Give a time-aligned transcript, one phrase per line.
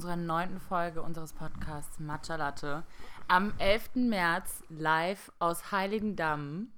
[0.00, 2.84] unserer neunten Folge unseres Podcasts Matcha Latte
[3.28, 3.96] am 11.
[3.96, 6.68] März live aus Heiligendamm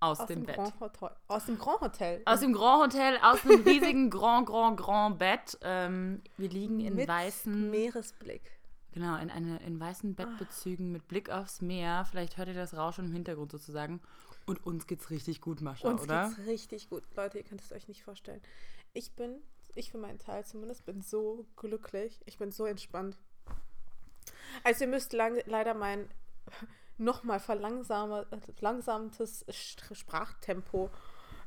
[0.00, 0.56] aus, Aus dem, dem, Bett.
[0.56, 1.10] Grand Hotel.
[1.28, 2.22] Aus dem Grand Hotel.
[2.24, 5.56] Aus dem Grand Hotel, aus einem riesigen Grand, Grand, Grand Bett.
[5.62, 8.50] Ähm, wir liegen in Mit weißen, Meeresblick.
[8.90, 12.04] genau, in, eine, in weißen Bettbezügen mit Blick aufs Meer.
[12.10, 14.00] Vielleicht hört ihr das Rauschen im Hintergrund sozusagen.
[14.44, 16.30] Und uns geht's richtig gut, Mascha, Uns oder?
[16.34, 17.04] geht's richtig gut.
[17.14, 18.42] Leute, ihr könnt es euch nicht vorstellen.
[18.92, 19.36] Ich bin,
[19.74, 22.20] ich für meinen Teil zumindest, bin so glücklich.
[22.26, 23.16] Ich bin so entspannt.
[24.64, 26.08] Also ihr müsst lang, leider mein
[26.98, 29.44] nochmal verlangsamtes
[29.92, 30.90] Sprachtempo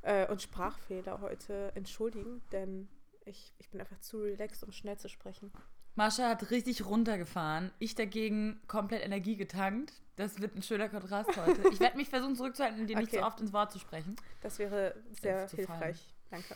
[0.01, 2.89] äh, und Sprachfehler heute entschuldigen, denn
[3.25, 5.51] ich, ich bin einfach zu relaxed, um schnell zu sprechen.
[5.95, 7.71] Mascha hat richtig runtergefahren.
[7.79, 9.93] Ich dagegen komplett Energie getankt.
[10.17, 11.69] Das wird ein schöner Kontrast heute.
[11.71, 13.19] Ich werde mich versuchen zurückzuhalten und dir nicht Okay.
[13.21, 14.15] so oft ins Wort zu sprechen.
[14.41, 16.13] Das wäre sehr hilfreich.
[16.29, 16.55] Danke.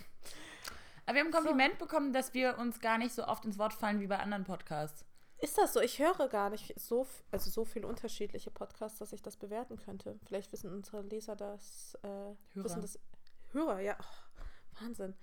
[1.10, 3.74] Aber wir haben ein Kompliment bekommen, dass wir uns gar nicht so oft ins Wort
[3.74, 5.04] fallen wie bei anderen Podcasts.
[5.40, 5.82] Ist das so?
[5.82, 10.20] Ich höre gar nicht so, also so viele unterschiedliche Podcasts, dass ich das bewerten könnte.
[10.28, 11.98] Vielleicht wissen unsere Leser das.
[12.04, 12.36] Äh, Hörer.
[12.54, 13.00] Wissen das
[13.54, 13.98] Hörer, ja.
[14.00, 15.16] Oh, Wahnsinn.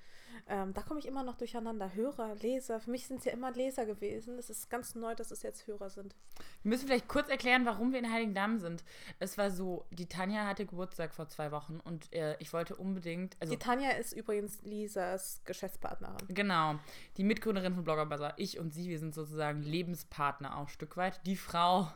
[0.48, 1.94] Ähm, da komme ich immer noch durcheinander.
[1.94, 2.80] Hörer, Leser.
[2.80, 4.38] Für mich sind es ja immer Leser gewesen.
[4.38, 6.14] Es ist ganz neu, dass es jetzt Hörer sind.
[6.62, 8.84] Wir müssen vielleicht kurz erklären, warum wir in Heiligendamm sind.
[9.18, 13.36] Es war so, die Tanja hatte Geburtstag vor zwei Wochen und äh, ich wollte unbedingt,
[13.40, 16.16] also Die Tanja ist übrigens Lisas Geschäftspartnerin.
[16.28, 16.76] genau,
[17.16, 18.34] die Mitgründerin von Blogger Bazaar.
[18.36, 21.20] Ich und sie, wir sind sozusagen Lebenspartner auch ein Stück weit.
[21.26, 21.88] Die Frau,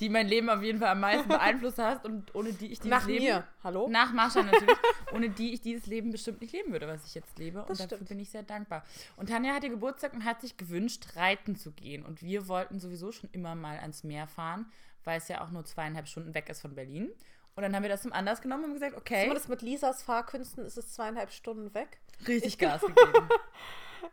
[0.00, 2.90] die mein Leben auf jeden Fall am meisten beeinflusst hat und ohne die ich dieses
[2.90, 3.24] Nach Leben...
[3.24, 3.44] mir.
[3.64, 3.88] Hallo?
[3.88, 4.76] Nach Marsha natürlich,
[5.12, 7.60] ohne die ich dieses Leben bestimmt nicht leben würde, was ich jetzt lebe.
[7.60, 8.08] Und Das dafür stimmt.
[8.10, 8.84] bin ich sehr dankbar.
[9.16, 12.04] Und Tanja hatte Geburtstag und hat sich gewünscht, reiten zu gehen.
[12.04, 14.70] Und wir wollten sowieso schon immer mal ans Meer fahren,
[15.04, 17.10] weil es ja auch nur zweieinhalb Stunden weg ist von Berlin.
[17.56, 20.02] Und dann haben wir das zum Anlass genommen und haben gesagt, okay, Zumindest mit Lisas
[20.04, 21.98] Fahrkünsten ist es zweieinhalb Stunden weg.
[22.26, 23.28] richtig Gas gegeben.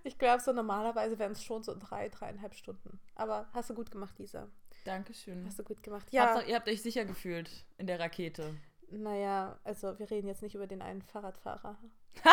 [0.03, 2.99] Ich glaube, so normalerweise wären es schon so drei, dreieinhalb Stunden.
[3.13, 4.47] Aber hast du gut gemacht, Lisa.
[4.85, 5.45] Dankeschön.
[5.45, 6.07] Hast du gut gemacht.
[6.11, 6.27] Ja.
[6.27, 8.55] Hauptsache, ihr habt euch sicher gefühlt in der Rakete.
[8.91, 11.77] naja, also wir reden jetzt nicht über den einen Fahrradfahrer,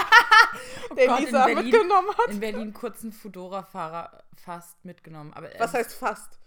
[0.90, 2.28] Oh den Gott, in Lisa Berlin- mitgenommen hat.
[2.30, 5.32] In Berlin kurzen Fudora-Fahrer fast mitgenommen.
[5.32, 6.38] Aber Was heißt fast?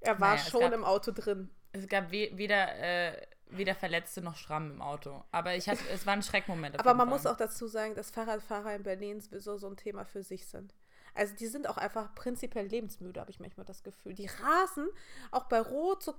[0.00, 1.48] Er war Naja, schon gab- im Auto drin.
[1.72, 5.22] Es gab we weder, äh, weder Verletzte noch Schramm im Auto.
[5.30, 6.74] Aber ich hatte, es war ein Schreckmoment.
[6.74, 7.16] auf Aber man Fall.
[7.18, 10.74] muss auch dazu sagen, dass Fahrradfahrer in Berlin sowieso so ein Thema für sich sind.
[11.14, 14.14] Also die sind auch einfach prinzipiell lebensmüde, habe ich manchmal das Gefühl.
[14.14, 14.88] Die rasen
[15.30, 16.14] auch bei Rot so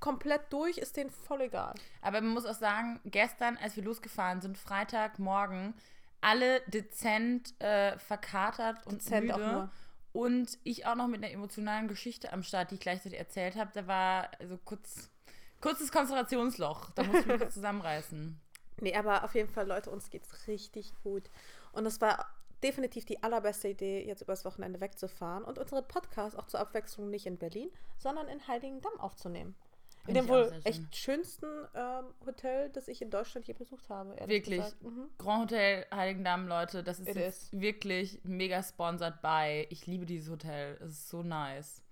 [0.00, 1.74] komplett durch, ist denen voll egal.
[2.00, 5.74] Aber man muss auch sagen, gestern, als wir losgefahren sind, Freitagmorgen,
[6.20, 9.52] alle dezent äh, verkatert und Dezent auch müde.
[9.52, 9.70] nur.
[10.12, 13.70] Und ich auch noch mit einer emotionalen Geschichte am Start, die ich gleichzeitig erzählt habe.
[13.72, 15.08] Da war also kurz,
[15.60, 16.90] kurzes Konzentrationsloch.
[16.90, 18.40] Da musste ich mich kurz zusammenreißen.
[18.80, 21.30] Nee, aber auf jeden Fall, Leute, uns geht's richtig gut.
[21.72, 22.26] Und es war
[22.62, 27.26] definitiv die allerbeste Idee, jetzt übers Wochenende wegzufahren und unseren Podcast auch zur Abwechslung nicht
[27.26, 29.54] in Berlin, sondern in Heiligendamm aufzunehmen.
[30.06, 30.64] In dem wohl schön.
[30.64, 34.16] echt schönsten ähm, Hotel, das ich in Deutschland je besucht habe.
[34.26, 34.64] Wirklich.
[34.80, 35.10] Mhm.
[35.18, 39.66] Grand Hotel Heiligendamm, Leute, das ist wirklich mega sponsored by.
[39.68, 40.78] Ich liebe dieses Hotel.
[40.80, 41.82] Es ist so nice.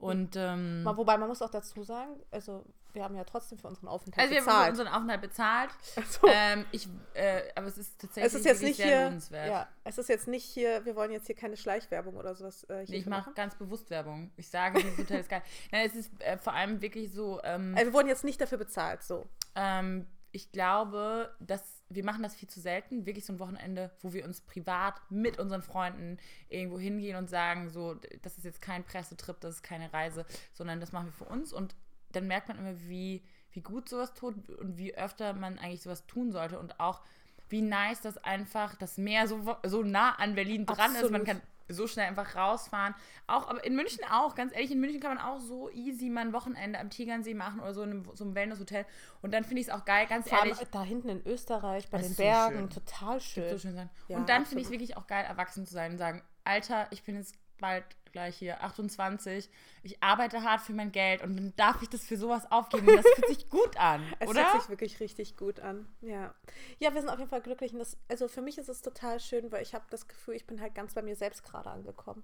[0.00, 3.86] Und ähm, wobei man muss auch dazu sagen, also wir haben ja trotzdem für unseren
[3.88, 4.70] Aufenthalt also wir haben bezahlt.
[4.70, 5.70] unseren Aufenthalt bezahlt.
[5.96, 9.48] Also, Ähm, ich, äh, aber es ist tatsächlich es ist jetzt nicht sehr hier, lohnenswert.
[9.48, 12.78] ja, es ist jetzt nicht hier, wir wollen jetzt hier keine Schleichwerbung oder sowas äh,
[12.78, 14.30] hier Nee, ich für mache ganz bewusst Werbung.
[14.36, 15.42] Ich sage, dieses Hotel ist geil.
[15.72, 18.58] Nein, es ist äh, vor allem wirklich so, ähm, Also wir wurden jetzt nicht dafür
[18.58, 19.26] bezahlt, so.
[19.54, 23.04] ähm, ich glaube, dass wir machen das viel zu selten.
[23.04, 26.18] Wirklich so ein Wochenende, wo wir uns privat mit unseren Freunden
[26.48, 30.80] irgendwo hingehen und sagen, so, das ist jetzt kein Pressetrip, das ist keine Reise, sondern
[30.80, 31.52] das machen wir für uns.
[31.52, 31.74] Und
[32.12, 36.06] dann merkt man immer, wie, wie gut sowas tut und wie öfter man eigentlich sowas
[36.06, 36.58] tun sollte.
[36.58, 37.02] Und auch,
[37.50, 41.10] wie nice das einfach das Meer so, so nah an Berlin dran ist.
[41.10, 41.26] Man Absolut.
[41.26, 42.94] kann so schnell einfach rausfahren.
[43.26, 46.22] Auch, aber in München auch, ganz ehrlich, in München kann man auch so easy mal
[46.22, 48.84] ein Wochenende am Tegernsee machen oder so in einem, so einem Wellnesshotel.
[49.22, 50.58] Und dann finde ich es auch geil, ganz ehrlich.
[50.70, 52.70] da hinten in Österreich, bei Das den so Bergen, schön.
[52.70, 53.50] total schön.
[53.50, 53.88] So schön.
[54.08, 54.72] Ja, und dann finde ich es absolut.
[54.72, 58.62] wirklich auch geil, erwachsen zu sein und sagen, Alter, ich bin jetzt bald gleich hier
[58.62, 59.48] 28,
[59.82, 62.86] ich arbeite hart für mein Geld und dann darf ich das für sowas aufgeben.
[62.86, 64.52] Das fühlt sich gut an, Es oder?
[64.52, 65.88] hört sich wirklich richtig gut an.
[66.00, 66.34] Ja.
[66.78, 67.72] Ja, wir sind auf jeden Fall glücklich.
[67.72, 70.46] Und das, also für mich ist es total schön, weil ich habe das Gefühl, ich
[70.46, 72.22] bin halt ganz bei mir selbst gerade angekommen.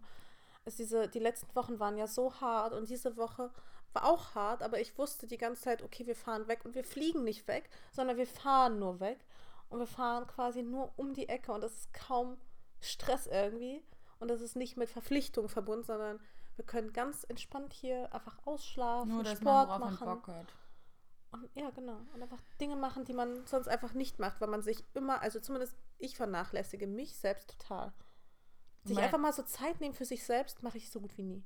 [0.64, 3.50] Also diese, die letzten Wochen waren ja so hart und diese Woche
[3.92, 6.84] war auch hart, aber ich wusste die ganze Zeit, okay, wir fahren weg und wir
[6.84, 9.18] fliegen nicht weg, sondern wir fahren nur weg.
[9.68, 12.36] Und wir fahren quasi nur um die Ecke und das ist kaum
[12.80, 13.82] Stress irgendwie.
[14.18, 16.20] Und das ist nicht mit Verpflichtung verbunden, sondern
[16.56, 20.06] wir können ganz entspannt hier einfach ausschlafen, Nur, Sport man machen.
[20.06, 20.54] man Bock hat.
[21.32, 21.98] Und, ja, genau.
[22.14, 25.38] Und einfach Dinge machen, die man sonst einfach nicht macht, weil man sich immer, also
[25.38, 27.92] zumindest ich vernachlässige mich selbst total.
[28.84, 31.44] Sich einfach mal so Zeit nehmen für sich selbst, mache ich so gut wie nie.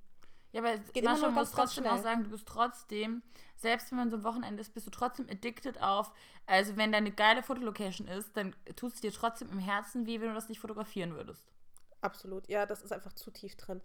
[0.53, 3.23] Ja, aber geht Mascha muss trotzdem auch sagen, du bist trotzdem,
[3.57, 6.13] selbst wenn man so ein Wochenende ist, bist du trotzdem addicted auf,
[6.47, 10.29] also wenn deine geile Fotolocation ist, dann tut es dir trotzdem im Herzen weh, wenn
[10.29, 11.51] du das nicht fotografieren würdest.
[12.01, 12.49] Absolut.
[12.49, 13.81] Ja, das ist einfach zu tief drin.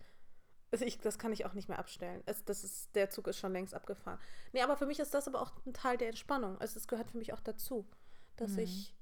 [0.71, 2.21] Also ich, das kann ich auch nicht mehr abstellen.
[2.25, 4.19] Es, das ist, der Zug ist schon längst abgefahren.
[4.51, 6.59] Nee, aber für mich ist das aber auch ein Teil der Entspannung.
[6.59, 7.87] Also es gehört für mich auch dazu,
[8.35, 8.59] dass Mhm.
[8.59, 8.95] ich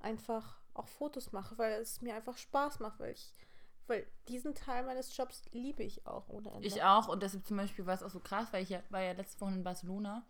[0.00, 3.32] einfach auch Fotos mache, weil es mir einfach Spaß macht, weil ich,
[3.86, 6.66] weil diesen Teil meines Jobs liebe ich auch ohne Ende.
[6.68, 9.00] Ich auch und deshalb zum Beispiel war es auch so krass, weil ich ja, war
[9.02, 10.24] ja letzte Woche in Barcelona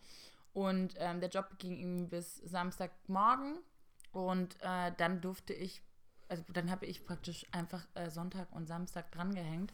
[0.53, 3.59] und ähm, der Job ging irgendwie bis Samstagmorgen
[4.13, 5.83] und äh, dann durfte ich,
[6.29, 9.73] also dann habe ich praktisch einfach äh, Sonntag und Samstag drangehängt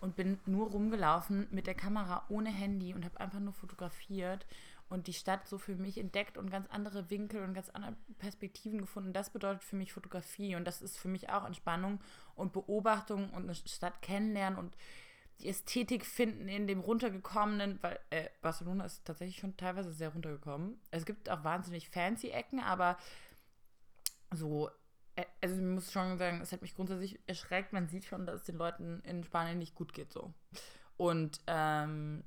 [0.00, 4.46] und bin nur rumgelaufen mit der Kamera ohne Handy und habe einfach nur fotografiert
[4.88, 8.78] und die Stadt so für mich entdeckt und ganz andere Winkel und ganz andere Perspektiven
[8.78, 9.12] gefunden.
[9.12, 12.00] Das bedeutet für mich Fotografie und das ist für mich auch Entspannung
[12.34, 14.76] und Beobachtung und eine Stadt kennenlernen und
[15.40, 20.80] die Ästhetik finden in dem runtergekommenen, weil äh, Barcelona ist tatsächlich schon teilweise sehr runtergekommen.
[20.90, 22.96] Es gibt auch wahnsinnig fancy Ecken, aber
[24.34, 24.68] so,
[25.40, 27.72] also ich muss schon sagen, es hat mich grundsätzlich erschreckt.
[27.72, 30.32] Man sieht schon, dass es den Leuten in Spanien nicht gut geht so.
[30.96, 32.24] Und ähm,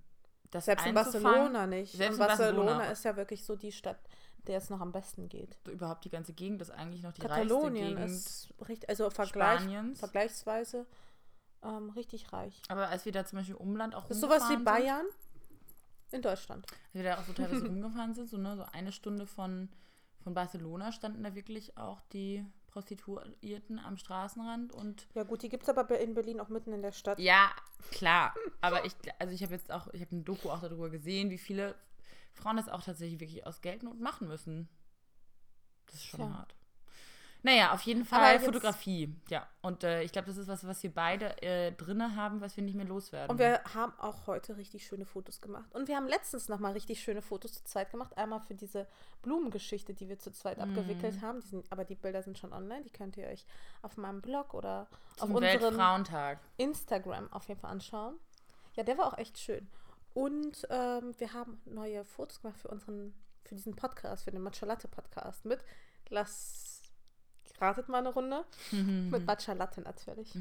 [0.51, 1.93] das Selbst in Barcelona nicht.
[1.93, 2.91] Selbst in Barcelona, Barcelona.
[2.91, 3.99] ist ja wirklich so die Stadt,
[4.47, 5.57] der es noch am besten geht.
[5.67, 9.59] überhaupt die ganze Gegend ist eigentlich noch die Katalonien reichste Gegend ist richtig, also Vergleich,
[9.61, 9.99] Spaniens.
[9.99, 10.85] vergleichsweise
[11.63, 12.61] ähm, richtig reich.
[12.67, 15.05] Aber als wir da zum Beispiel Umland auch Das ist sowas wie rumgefahren sind, Bayern
[16.11, 16.65] in Deutschland.
[16.69, 19.69] als wir da auch so teilweise rumgefahren sind, so, ne, so eine Stunde von,
[20.19, 25.63] von Barcelona standen da wirklich auch die Prostituierten am Straßenrand und Ja gut, die gibt
[25.63, 27.19] es aber in Berlin auch mitten in der Stadt.
[27.19, 27.51] ja,
[27.91, 31.29] klar, aber ich, also ich habe jetzt auch, ich habe ein Doku auch darüber gesehen,
[31.29, 31.75] wie viele
[32.33, 34.69] Frauen das auch tatsächlich wirklich aus Geldnot machen müssen.
[35.85, 36.37] Das ist schon Tja.
[36.37, 36.55] hart.
[37.43, 39.47] Naja, auf jeden Fall Fotografie, ja.
[39.61, 42.63] Und äh, ich glaube, das ist was, was wir beide äh, drinne haben, was wir
[42.63, 43.31] nicht mehr loswerden.
[43.31, 45.73] Und wir haben auch heute richtig schöne Fotos gemacht.
[45.73, 48.15] Und wir haben letztens nochmal richtig schöne Fotos zu zweit gemacht.
[48.15, 48.85] Einmal für diese
[49.23, 50.63] Blumengeschichte, die wir zu zweit Mhm.
[50.63, 51.41] abgewickelt haben.
[51.41, 52.83] Die sind, aber die Bilder sind schon online.
[52.83, 53.45] Die könnt ihr euch
[53.81, 54.87] auf meinem Blog oder
[55.17, 56.37] Zum auf unserem.
[56.57, 58.15] Instagram auf jeden Fall anschauen.
[58.75, 59.67] Ja, der war auch echt schön.
[60.13, 63.13] Und ähm, wir haben neue Fotos gemacht für unseren,
[63.45, 65.63] für diesen Podcast, für den Matcha Latte Podcast mit.
[66.09, 66.70] Lass
[67.61, 68.43] ratet mal eine Runde.
[68.71, 70.33] mit Matcha Latte natürlich.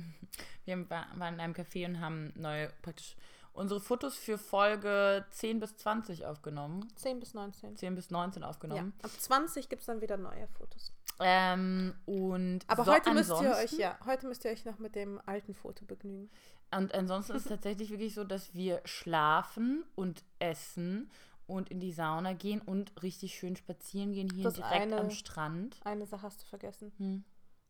[0.64, 3.16] Wir haben- war- waren in einem Café und haben neue, praktisch
[3.52, 6.88] unsere Fotos für Folge 10 bis 20 aufgenommen.
[6.96, 7.76] 10 bis 19.
[7.76, 8.48] 10 bis 19 Ja.
[8.48, 8.92] aufgenommen.
[9.02, 10.92] Ab 20 gibt es dann wieder neue Fotos.
[11.22, 14.94] Ähm, und Aber so heute müsst ihr euch, ja, heute müsst ihr euch noch mit
[14.94, 16.30] dem alten Foto begnügen.
[16.74, 21.10] Und ansonsten ist es tatsächlich wirklich so, dass wir schlafen und essen
[21.50, 25.10] und in die Sauna gehen und richtig schön spazieren gehen hier Das direkt eine- am
[25.10, 25.78] Strand.
[25.84, 26.92] Eine Sache hast du vergessen.
[26.98, 27.24] Hm.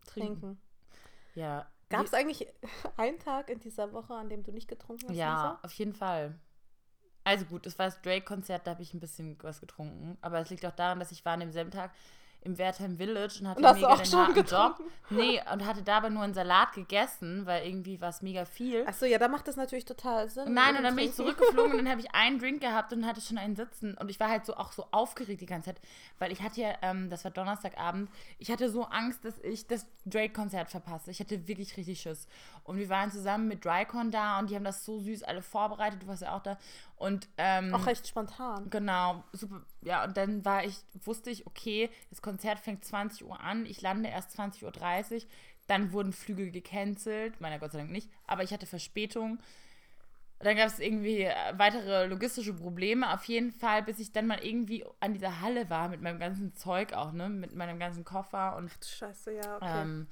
[0.06, 0.61] Trinken.
[1.35, 1.67] Ja.
[1.88, 2.47] Gab es eigentlich
[2.97, 5.17] einen Tag in dieser Woche, an dem du nicht getrunken hast?
[5.17, 6.38] Ja, auf jeden Fall.
[7.25, 10.17] Also gut, es war das Drake-Konzert, da habe ich ein bisschen was getrunken.
[10.21, 11.93] Aber es liegt auch daran, dass ich war an demselben Tag
[12.43, 14.91] im Wertheim Village und hatte Und mega den harten Job.
[15.11, 18.87] Nee, und hatte dabei nur einen Salat gegessen, weil irgendwie war es mega viel.
[18.87, 20.55] Achso, ja, da macht das natürlich total Sinn.
[20.55, 23.21] Nein, und dann bin ich zurückgeflogen und dann habe ich einen Drink gehabt und hatte
[23.21, 23.95] schon einen Sitzen.
[23.95, 25.81] Und ich war halt so auch so aufgeregt die ganze Zeit,
[26.19, 28.09] weil ich hatte ja, ähm, das war Donnerstagabend,
[28.39, 31.11] ich hatte so Angst, dass ich das Drake-Konzert verpasse.
[31.11, 32.27] Ich hatte wirklich richtig Schiss.
[32.65, 36.03] Und wir waren zusammen mit Drycon da und die haben das so süß alle vorbereitet.
[36.03, 36.59] Du warst ja auch da.
[36.97, 38.69] Und ähm, Auch recht spontan.
[38.71, 39.62] Genau, super.
[39.83, 43.81] Ja, und dann war ich, wusste ich, okay, das Konzert fängt 20 Uhr an, ich
[43.81, 45.23] lande erst 20.30 Uhr.
[45.67, 49.38] Dann wurden Flüge gecancelt, meiner Gott sei Dank nicht, aber ich hatte Verspätung.
[50.40, 54.43] Dann gab es irgendwie äh, weitere logistische Probleme, auf jeden Fall, bis ich dann mal
[54.43, 58.57] irgendwie an dieser Halle war mit meinem ganzen Zeug auch, ne, mit meinem ganzen Koffer
[58.57, 59.83] und Scheiße, ja, okay.
[59.83, 60.07] ähm,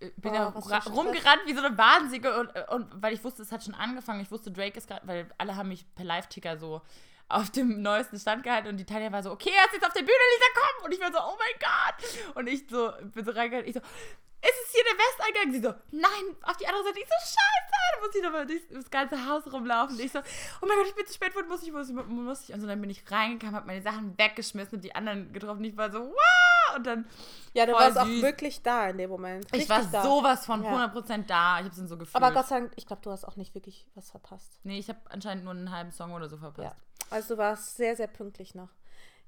[0.00, 0.86] d- bin Oh, ra- Stress.
[0.94, 4.20] rumgerannt wie so eine Wahnsinnige und, und weil ich wusste, es hat schon angefangen.
[4.20, 6.82] Ich wusste, Drake ist gerade, weil alle haben mich per Live-Ticker so
[7.28, 9.92] auf dem neuesten Stand gehalten und die Tanja war so, okay, er ist jetzt auf
[9.92, 10.84] der Bühne, Lisa, komm!
[10.86, 12.36] Und ich war so, oh mein Gott!
[12.36, 15.52] Und ich so, bin so reingegangen, ich so, ist es hier der Westeingang?
[15.52, 17.00] Sie so, nein, auf die andere Seite.
[17.00, 17.72] Ich so, scheiße!
[17.96, 19.98] Da muss ich nochmal durchs das ganze Haus rumlaufen.
[19.98, 22.48] Ich so, oh mein Gott, ich bin zu spät, wo muss ich, muss ich, muss
[22.48, 22.54] ich.
[22.54, 25.64] Und so, dann bin ich reingekommen, hab meine Sachen weggeschmissen und die anderen getroffen.
[25.64, 26.65] Ich war so, wow!
[26.76, 27.06] Und dann
[27.54, 29.46] ja, du warst auch wirklich da in dem Moment.
[29.46, 30.02] ich Richtig war da.
[30.02, 30.86] sowas von Ja.
[30.86, 31.58] 100% da.
[31.58, 32.22] Ich habe es dann so gefühlt.
[32.22, 34.58] Aber Gott sei Dank, ich glaube, du hast auch nicht wirklich was verpasst.
[34.62, 36.76] nee, ich habe anscheinend nur einen halben Song oder so verpasst.
[36.78, 37.06] Ja.
[37.10, 38.70] Also du warst sehr, sehr pünktlich noch.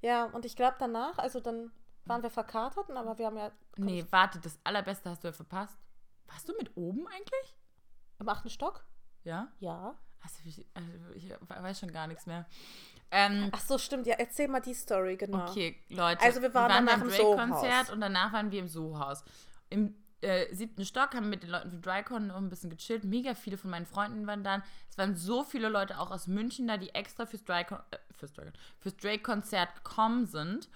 [0.01, 1.71] Ja, und ich glaube danach, also dann
[2.05, 5.77] waren wir verkatert, aber wir haben ja Nee, warte, das Allerbeste hast du ja verpasst.
[6.27, 7.55] Warst du mit oben eigentlich?
[8.19, 8.83] im achten Stock.
[9.23, 9.47] Ja?
[9.59, 9.95] Ja.
[10.21, 12.45] Also ich, also ich weiß schon gar nichts mehr.
[13.11, 14.05] Ähm, Ach so, stimmt.
[14.05, 15.49] Ja, erzähl mal die Story, genau.
[15.49, 16.21] okay, Leute.
[16.21, 19.23] Also wir waren danach beim im Drake-Konzert und danach waren wir im Soho-Haus.
[19.69, 23.03] Im äh, siebten Stock, haben mit den Leuten von Drycon noch ein bisschen gechillt.
[23.03, 24.61] Mega viele von meinen Freunden waren da.
[24.89, 28.33] Es waren so viele Leute auch aus München da, die extra fürs Drycon, äh, fürs,
[28.33, 30.69] Drycon, fürs Drake-Konzert gekommen sind.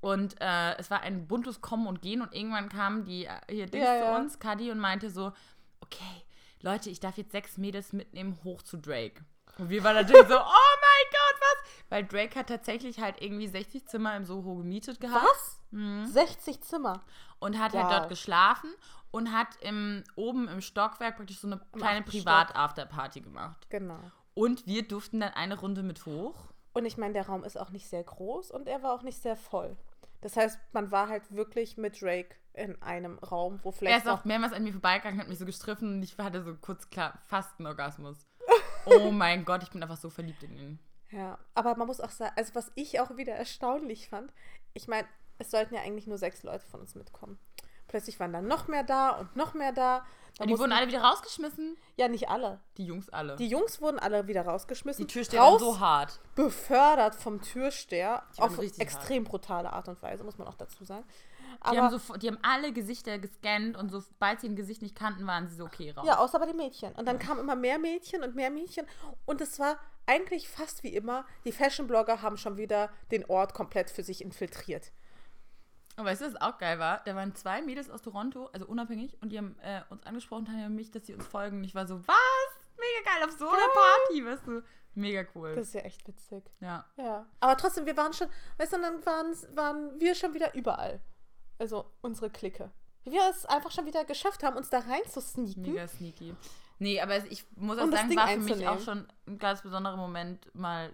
[0.00, 3.66] Und äh, es war ein buntes Kommen und Gehen und irgendwann kam die äh, hier
[3.66, 4.16] Dings Ja, zu ja.
[4.16, 5.32] uns, Kadi, und meinte so,
[5.80, 6.22] okay,
[6.62, 9.24] Leute, ich darf jetzt sechs Mädels mitnehmen hoch zu Drake.
[9.58, 11.70] Und wir waren natürlich so, oh mein Gott, was?
[11.90, 15.24] Weil Drake hat tatsächlich halt irgendwie 60 Zimmer im Soho gemietet gehabt.
[15.24, 15.60] Was?
[15.70, 16.06] Mhm.
[16.06, 17.02] 60 Zimmer.
[17.40, 17.92] Und hat halt Wow.
[17.98, 18.70] dort geschlafen
[19.10, 22.02] und hat im, oben im Stockwerk praktisch so eine kleine.
[22.02, 23.66] Privat-Afterparty gemacht.
[23.70, 23.98] Genau.
[24.34, 26.34] Und wir durften dann eine Runde mit hoch.
[26.74, 29.20] Und ich meine, der Raum ist auch nicht sehr groß und er war auch nicht
[29.20, 29.76] sehr voll.
[30.20, 34.10] Das heißt, man war halt wirklich mit Drake in einem Raum, wo Er vielleicht ist
[34.10, 37.18] auch mehrmals an mir vorbeigegangen, hat mich so gestriffen und ich hatte so kurz klar
[37.26, 38.26] fast einen Orgasmus.
[38.86, 40.78] Oh mein Gott, ich bin einfach so verliebt in ihn.
[41.10, 44.32] Ja, aber man muss auch sagen, also was ich auch wieder erstaunlich fand,
[44.72, 45.06] ich meine,
[45.36, 47.38] es sollten ja eigentlich nur sechs Leute von uns mitkommen.
[47.88, 50.04] Plötzlich waren dann noch mehr da und noch mehr da.
[50.38, 51.76] Da die wurden alle wieder rausgeschmissen.
[51.96, 52.60] ja, nicht alle.
[52.76, 53.34] Die Jungs alle.
[53.36, 55.04] Die Jungs wurden alle wieder rausgeschmissen.
[55.04, 56.20] Die Türsteher waren raus so hart.
[56.36, 61.04] befördert vom Türsteher Die auf extrem brutale Art und Weise, muss man auch dazu sagen.
[61.64, 64.94] Die Aber haben, so, die haben alle Gesichter gescannt und sobald sie ein Gesicht nicht
[64.94, 66.06] kannten, waren sie so okay raus.
[66.06, 66.92] Ja, außer bei den Mädchen.
[66.92, 68.86] Und dann kamen immer mehr Mädchen und mehr Mädchen.
[69.26, 69.76] Und es war
[70.06, 74.92] eigentlich fast wie immer, die Fashion-Blogger haben schon wieder den Ort komplett für sich infiltriert.
[75.98, 77.02] Und weißt du, was auch geil war?
[77.04, 80.76] Da waren zwei Mädels aus Toronto, also unabhängig, und die haben äh, uns angesprochen, haben
[80.76, 81.58] mich, dass sie uns folgen.
[81.58, 82.16] Und ich war so, was?
[82.76, 84.62] Mega geil, auf so einer Party, weißt du?
[84.94, 85.54] Mega cool.
[85.56, 86.44] Das ist ja echt witzig.
[86.60, 86.84] ja.
[86.96, 87.26] Ja.
[87.40, 88.28] Aber trotzdem, wir waren schon,
[88.58, 91.00] weißt du, dann waren, waren wir schon wieder überall.
[91.58, 92.70] Also unsere Clique.
[93.02, 95.62] Wie wir es einfach schon wieder geschafft haben, uns da rein zu sneaken.
[95.62, 96.34] Mega sneaky.
[96.78, 99.96] Nee, aber ich muss auch Um sagen, war für mich auch schon ein ganz besonderer
[99.96, 100.92] Moment mal.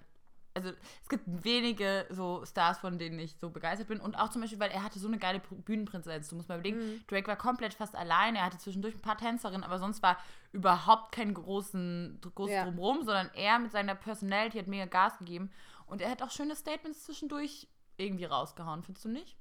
[0.56, 0.70] Also
[1.02, 4.00] es gibt wenige so Stars, von denen ich so begeistert bin.
[4.00, 6.28] Und auch zum Beispiel, weil er hatte so eine geile Pr- Bühnenpräsenz.
[6.28, 7.04] Du musst mal überlegen, Mhm.
[7.08, 8.38] Drake war komplett fast alleine.
[8.38, 10.16] Er hatte zwischendurch ein paar Tänzerinnen, aber sonst war
[10.52, 12.64] überhaupt kein großen, großes Ja.
[12.64, 15.50] Drumherum, sondern er mit seiner Personality hat mega Gas gegeben.
[15.86, 19.36] Und er hat auch schöne Statements zwischendurch irgendwie rausgehauen, findest du nicht?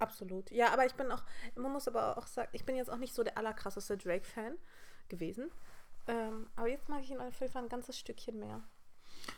[0.00, 0.50] Absolut.
[0.50, 1.22] Ja, aber ich bin auch,
[1.56, 4.56] man muss aber auch sagen, ich bin jetzt auch nicht so der allerkrasseste Drake-Fan
[5.08, 5.50] gewesen.
[6.06, 8.62] Ähm, aber jetzt mag ich ihn auf jeden Fall ein ganzes Stückchen mehr.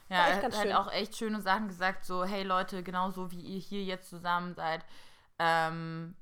[0.09, 0.73] Ja, er hat halt schön.
[0.73, 4.85] auch echt schöne Sachen gesagt, so, hey Leute, genauso wie ihr hier jetzt zusammen seid,
[5.39, 6.15] ähm,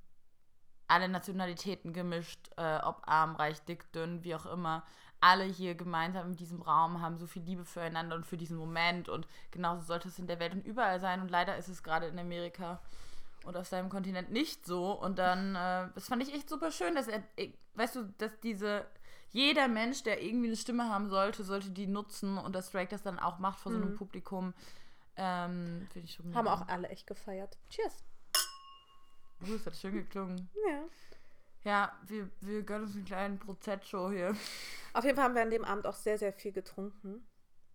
[0.86, 4.84] alle Nationalitäten gemischt, äh, ob arm, reich, dick, dünn, wie auch immer,
[5.20, 9.08] alle hier gemeinsam in diesem Raum haben so viel Liebe füreinander und für diesen Moment
[9.08, 11.20] und genauso sollte es in der Welt und überall sein.
[11.20, 12.80] Und leider ist es gerade in Amerika
[13.44, 14.92] und auf seinem Kontinent nicht so.
[14.92, 17.22] Und dann, äh, das fand ich echt super schön, dass er,
[17.74, 18.86] weißt du, dass diese,
[19.30, 23.02] jeder Mensch, der irgendwie eine Stimme haben sollte, sollte die nutzen und dass Drake das
[23.02, 24.54] dann auch macht vor so einem Publikum,
[25.16, 26.34] ähm, finde ich schon Mhm.
[26.34, 26.56] Haben mega.
[26.56, 27.58] auch alle echt gefeiert.
[27.70, 28.04] Cheers.
[29.42, 30.48] Uh, das hat schön geklungen.
[30.68, 30.82] Ja.
[31.64, 34.34] Ja, wir, wir gönnen uns einen kleinen Prozent-Show hier.
[34.94, 37.26] Auf jeden Fall haben wir an dem Abend auch sehr, sehr viel getrunken.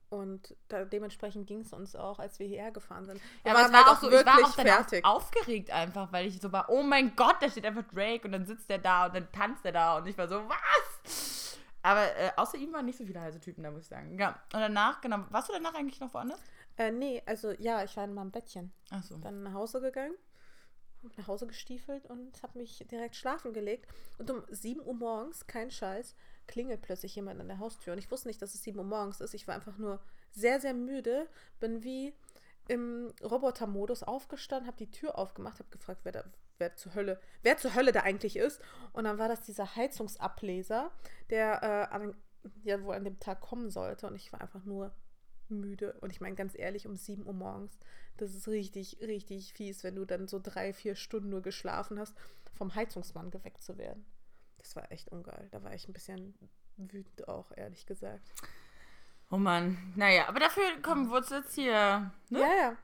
[0.10, 3.20] Und da, dementsprechend ging es uns auch, als wir hierher gefahren sind.
[3.44, 6.28] Ja, aber es war halt auch so, ich war auch dann auch aufgeregt einfach, weil
[6.28, 9.08] ich so war, oh mein Gott, da steht einfach Drake und dann sitzt der da
[9.08, 10.93] und dann tanzt der da und ich war so, was?
[11.84, 14.18] Aber äh, außer ihm waren nicht so viele heiße Typen da, muss ich sagen.
[14.18, 16.40] Ja, und danach, genau, warst du danach eigentlich noch woanders?
[16.78, 18.72] Äh, nee, also ja, ich war in meinem Bettchen.
[18.90, 19.18] Achso.
[19.18, 20.16] Dann nach Hause gegangen,
[21.18, 23.92] nach Hause gestiefelt und habe mich direkt schlafen gelegt.
[24.18, 26.16] Und um 7 Uhr morgens, kein Scheiß,
[26.48, 27.94] klingelt plötzlich jemand an der Haustür.
[27.94, 29.34] Und ich wusste nicht, dass es 7 Uhr morgens ist.
[29.34, 31.28] Ich war einfach nur sehr, sehr müde,
[31.60, 32.14] bin wie
[32.70, 36.24] im Robotermodus aufgestanden, habe die Tür aufgemacht, habe gefragt, wer, da,
[36.64, 38.62] wer zur Hölle, wer zur Hölle da eigentlich ist.
[38.94, 40.92] Und dann war das dieser Heizungsableser,
[41.30, 42.16] der äh, an,
[42.64, 44.08] ja wohl an dem Tag kommen sollte.
[44.08, 44.96] Und ich war einfach nur
[45.50, 45.94] müde.
[46.00, 47.78] Und ich meine ganz ehrlich, um 7 Uhr morgens,
[48.18, 52.16] das ist richtig, richtig fies, wenn du dann so drei, vier Stunden nur geschlafen hast,
[52.56, 54.06] vom Heizungsmann geweckt zu werden.
[54.58, 55.50] Das war echt ungeil.
[55.52, 56.34] Da war ich ein bisschen
[56.78, 58.32] wütend auch, ehrlich gesagt.
[59.30, 59.94] Oh Mann.
[59.96, 62.12] Naja, aber dafür kommen wir jetzt hier.
[62.30, 62.40] Ne?
[62.40, 62.78] Ja, ja.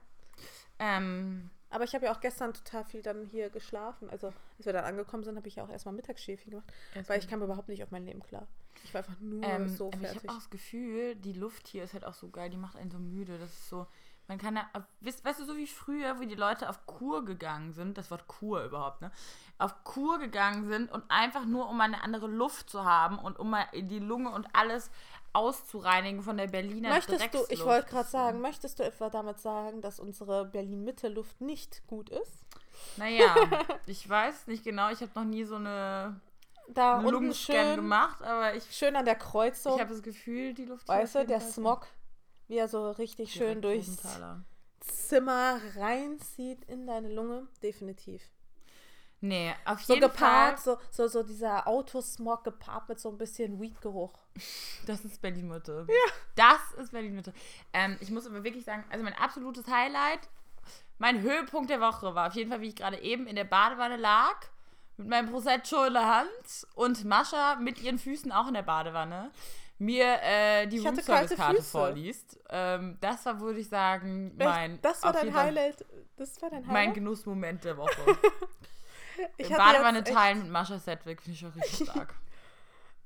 [0.79, 4.10] Ähm, Aber ich habe ja auch gestern total viel dann hier geschlafen.
[4.10, 6.72] Also, als wir dann angekommen sind, habe ich ja auch erstmal Mittagsschäfchen gemacht,
[7.08, 8.48] weil ich kam überhaupt nicht auf mein Leben klar.
[8.84, 10.24] Ich war einfach nur Ähm, so aber ich fertig.
[10.24, 12.90] habe auch das Gefühl, die Luft hier ist halt auch so geil, die macht einen
[12.90, 13.38] so müde.
[13.38, 13.86] Das ist so,
[14.28, 14.68] man kann ja,
[15.02, 18.28] weißt, weißt du, so wie früher, wo die Leute auf Kur gegangen sind, das Wort
[18.28, 19.12] Kur überhaupt, ne?
[19.58, 23.38] Auf Kur gegangen sind und einfach nur, um mal eine andere Luft zu haben und
[23.38, 24.90] um mal die Lunge und alles
[25.33, 27.65] auszureinigen von der Berliner Möchtest du, ich Drecksluft.
[27.65, 32.45] wollte gerade sagen, möchtest du etwa damit sagen, dass unsere Berlin-Mitte-Luft nicht gut ist?
[32.98, 33.36] Naja,
[33.86, 36.19] ich weiß nicht genau, ich habe noch nie so eine
[36.69, 40.65] Da unten schön, gemacht, aber ich, schön an der Kreuzung, ich habe das Gefühl, die
[40.65, 41.88] Luft weißt du, der Smog,
[42.48, 43.98] wie er so richtig schön durchs.
[44.79, 47.48] Zimmer reinzieht in deine Lunge.
[47.62, 48.21] Definitiv.
[49.22, 50.78] Nee, auf So jeden gepaart, Fall.
[50.92, 54.14] so, so, so dieser Autosmog gepaart mit so ein bisschen Weed-Geruch.
[54.86, 55.86] Das ist Berlin-Mitte.
[55.88, 56.12] Ja.
[56.36, 57.34] Das ist Berlin-Mitte.
[57.74, 60.22] Ähm, ich muss aber wirklich sagen, also mein absolutes Highlight,
[60.98, 63.98] mein Höhepunkt der Woche war auf jeden Fall, wie ich gerade eben in der Badewanne
[63.98, 64.36] lag,
[64.98, 69.32] mit meinem Prosecco in der Hand und Mascha mit ihren Füßen auch in der Badewanne
[69.78, 72.38] mir äh, die Roomservice-Karte vorliest.
[72.50, 75.86] Ähm, das war, würde ich sagen, mein, das war dein Highlight.
[76.18, 76.96] Das war dein mein Highlight.
[76.96, 77.92] Genussmoment der Woche.
[79.38, 82.16] ich hatte Badewanne teilen mit Mascha Sedgwick finde ich auch richtig stark.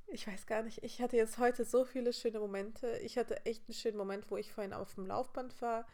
[0.07, 0.83] Ich weiß gar nicht.
[0.83, 2.87] Ich hatte jetzt heute so viele schöne Momente.
[2.99, 5.85] Ich hatte echt einen schönen Moment, wo ich vorhin auf dem Laufband war,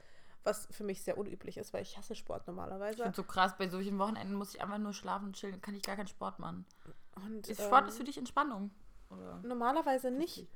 [0.43, 3.01] was für mich sehr unüblich ist, weil ich hasse Sport Ich normalerweise.
[3.01, 5.83] finde so krass, bei solchen Wochenenden muss ich einfach nur schlafen und chillen, kann ich
[5.83, 6.65] gar keinen Sport machen.
[7.15, 8.71] Und, Ist Sport ähm, ist für dich Entspannung?
[9.09, 9.39] Oder?
[9.43, 10.47] Normalerweise nicht.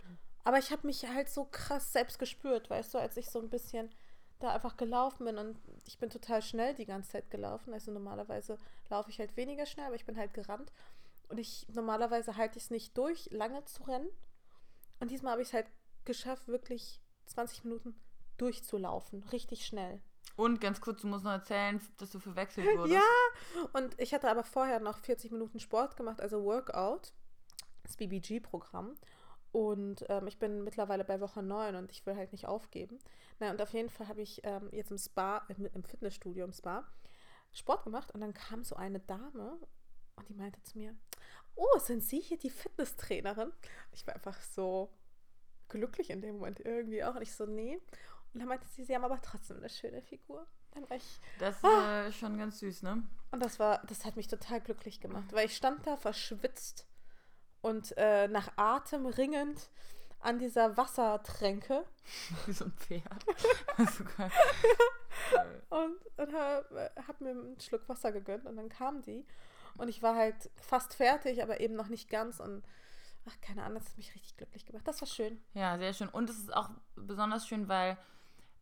[0.44, 3.50] Aber ich habe mich halt so krass selbst gespürt, weißt du, als ich so ein
[3.50, 3.90] bisschen
[4.44, 7.74] da einfach gelaufen bin und ich bin total schnell die ganze Zeit gelaufen.
[7.74, 8.58] Also normalerweise
[8.90, 10.72] laufe ich halt weniger schnell, aber ich bin halt gerannt.
[11.30, 14.10] Und ich normalerweise halte ich es nicht durch, lange zu rennen.
[15.00, 15.68] Und diesmal habe ich es halt
[16.06, 17.96] geschafft, wirklich 20 Minuten
[18.38, 19.24] durchzulaufen.
[19.32, 20.02] Richtig schnell.
[20.36, 22.96] Und ganz kurz, du musst noch erzählen, dass du verwechselt wurdest.
[22.96, 23.70] Ja.
[23.74, 27.14] Und ich hatte aber vorher noch 40 Minuten Sport gemacht, also Workout,
[27.84, 28.96] das BBG-Programm.
[29.52, 32.98] Und ähm, ich bin mittlerweile bei Woche 9 und ich will halt nicht aufgeben.
[33.44, 36.54] Na, und auf jeden Fall habe ich ähm, jetzt im Spa, äh, im Fitnessstudio im
[36.54, 36.88] Spa,
[37.52, 39.60] Sport gemacht und dann kam so eine Dame
[40.16, 40.96] und die meinte zu mir,
[41.56, 43.52] oh, sind Sie hier die Fitnesstrainerin?
[43.92, 44.94] Ich war einfach so
[45.68, 47.16] glücklich in dem Moment irgendwie auch.
[47.16, 47.82] Und ich so, nee.
[48.34, 50.48] Und dann meinte sie, Sie haben aber trotzdem eine schöne Figur.
[50.72, 52.06] Dann war ich Das ist Ah.
[52.08, 53.04] äh, schon ganz süß, ne?
[53.32, 56.88] und das war, das hat mich total glücklich gemacht, weil ich stand da verschwitzt
[57.62, 59.70] und äh, nach Atem ringend
[60.24, 61.86] an dieser Wassertränke
[62.46, 63.26] Wie so ein Pferd.
[65.70, 69.26] Und, und habe hab mir einen Schluck Wasser gegönnt und dann kam die
[69.78, 72.64] und ich war halt fast fertig, aber eben noch nicht ganz und
[73.28, 74.88] ach, keine Ahnung, das hat mich richtig glücklich gemacht.
[74.88, 75.42] Das war schön.
[75.54, 76.10] ja, sehr schön.
[76.10, 77.98] Und es ist auch besonders schön, weil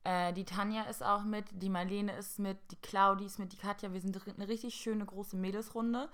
[0.03, 3.57] äh, die Tanja ist auch mit, die Marlene ist mit, die Claudi ist mit, die
[3.57, 3.93] Katja.
[3.93, 6.09] Wir sind eine richtig schöne große Mädelsrunde.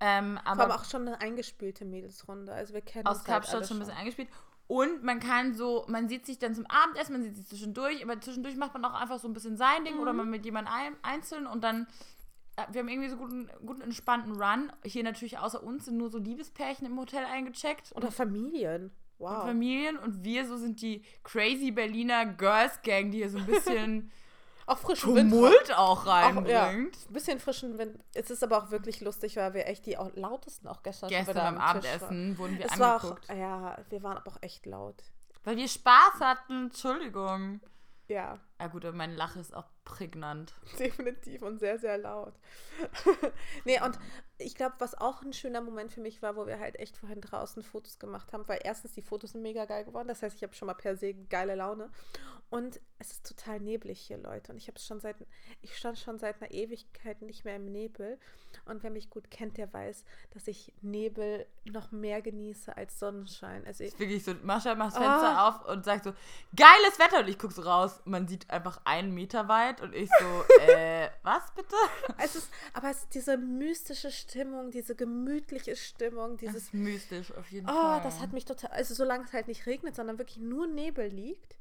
[0.00, 2.52] Ähm, Aber wir haben aber auch schon eine eingespielte Mädelsrunde.
[2.52, 4.28] Also wir kennen aus uns halt alle schon ein bisschen eingespielt.
[4.72, 8.18] Und man kann so, man sieht sich dann zum Abendessen, man sieht sich zwischendurch, aber
[8.18, 10.96] zwischendurch macht man auch einfach so ein bisschen sein Ding oder man mit jemandem ein,
[11.02, 11.86] einzeln und dann,
[12.56, 14.72] äh, wir haben irgendwie so guten, guten entspannten Run.
[14.82, 17.92] Hier natürlich außer uns sind nur so Liebespärchen im Hotel eingecheckt.
[17.94, 18.84] Oder Familien.
[18.84, 19.44] und Wow.
[19.44, 24.10] Familien und wir so sind die crazy Berliner Girls Gang, die hier so ein bisschen
[24.66, 25.30] Auch frischen Wind.
[25.30, 26.96] Tumult auch Auch, ja, reinbringt.
[27.08, 27.98] ein bisschen frischen Wind.
[28.14, 31.18] Es ist aber auch wirklich lustig, weil wir echt die auch lautesten auch gestern, schon
[31.18, 31.76] Gestern beim waren.
[31.76, 33.28] Abendessen wurden wir Es war auch, angeguckt.
[33.28, 35.02] ja, wir waren aber auch echt laut.
[35.44, 37.60] Weil wir Spaß hatten, Entschuldigung.
[38.08, 40.54] Ja, Ja gut, aber mein Lache ist auch prägnant.
[40.78, 42.32] definitiv und sehr, sehr laut.
[43.64, 43.98] nee, und
[44.38, 47.20] ich glaube, was auch ein schöner Moment für mich war, wo wir halt echt vorhin
[47.20, 50.44] draußen Fotos gemacht haben, weil erstens die Fotos sind mega geil geworden, das heißt, ich
[50.44, 51.90] habe schon mal per se geile Laune.
[52.50, 54.52] Und es ist total neblig hier, Leute.
[54.52, 55.16] Und ich habe es schon seit,
[55.62, 58.18] ich stand schon seit einer Ewigkeit nicht mehr im Nebel.
[58.66, 63.66] Und wer mich gut kennt, der weiß, dass ich Nebel noch mehr genieße als Sonnenschein.
[63.66, 65.48] Also ich, Ist wirklich so, Mascha macht das Fenster Ah.
[65.48, 66.12] auf und sagt so,
[66.54, 67.20] geiles Wetter.
[67.20, 71.08] Und ich gucke so raus, man sieht einfach einen Meter weit und ich so, äh,
[71.22, 71.74] was bitte?
[72.18, 77.68] es ist, aber es ist diese mystische Stimmung, diese gemütliche Stimmung, dieses mystisch auf jeden
[77.68, 78.00] Oh, Fall.
[78.02, 78.70] das hat mich total.
[78.70, 81.56] Also, solange es halt nicht regnet, sondern wirklich nur Nebel liegt.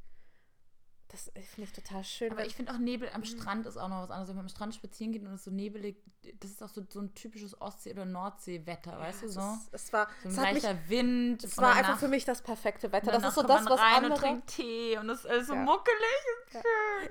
[1.11, 2.31] Das äh, finde ich total schön.
[2.31, 4.29] Aber ich finde auch Nebel am Strand ist auch noch was anderes.
[4.29, 5.97] Wenn man am Strand spazieren geht und es so nebelig,
[6.39, 9.41] das ist auch so, so ein typisches Ostsee- oder Nordsee-Wetter, weißt du es, so?
[9.41, 11.43] ist, es war, So es ein hat mich, leichter Wind.
[11.43, 13.07] es und war danach- einfach für mich das perfekte Wetter.
[13.13, 14.19] und Das ist so das, was rein und andere.
[14.21, 15.61] trinkt Tee und es ist so Ja.
[15.63, 16.63] muckelig.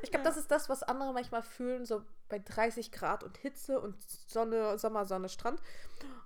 [0.02, 3.80] Ich glaube, das ist das, was andere manchmal fühlen, so bei 30 Grad und Hitze
[3.80, 5.60] und Sonne, Sommersonne, Strand.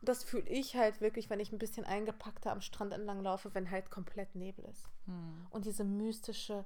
[0.00, 3.54] Und das fühle ich halt wirklich, wenn ich ein bisschen eingepackter am Strand entlang laufe,
[3.54, 4.84] wenn halt komplett Nebel ist.
[5.06, 5.46] Hm.
[5.50, 6.64] Und diese mystische,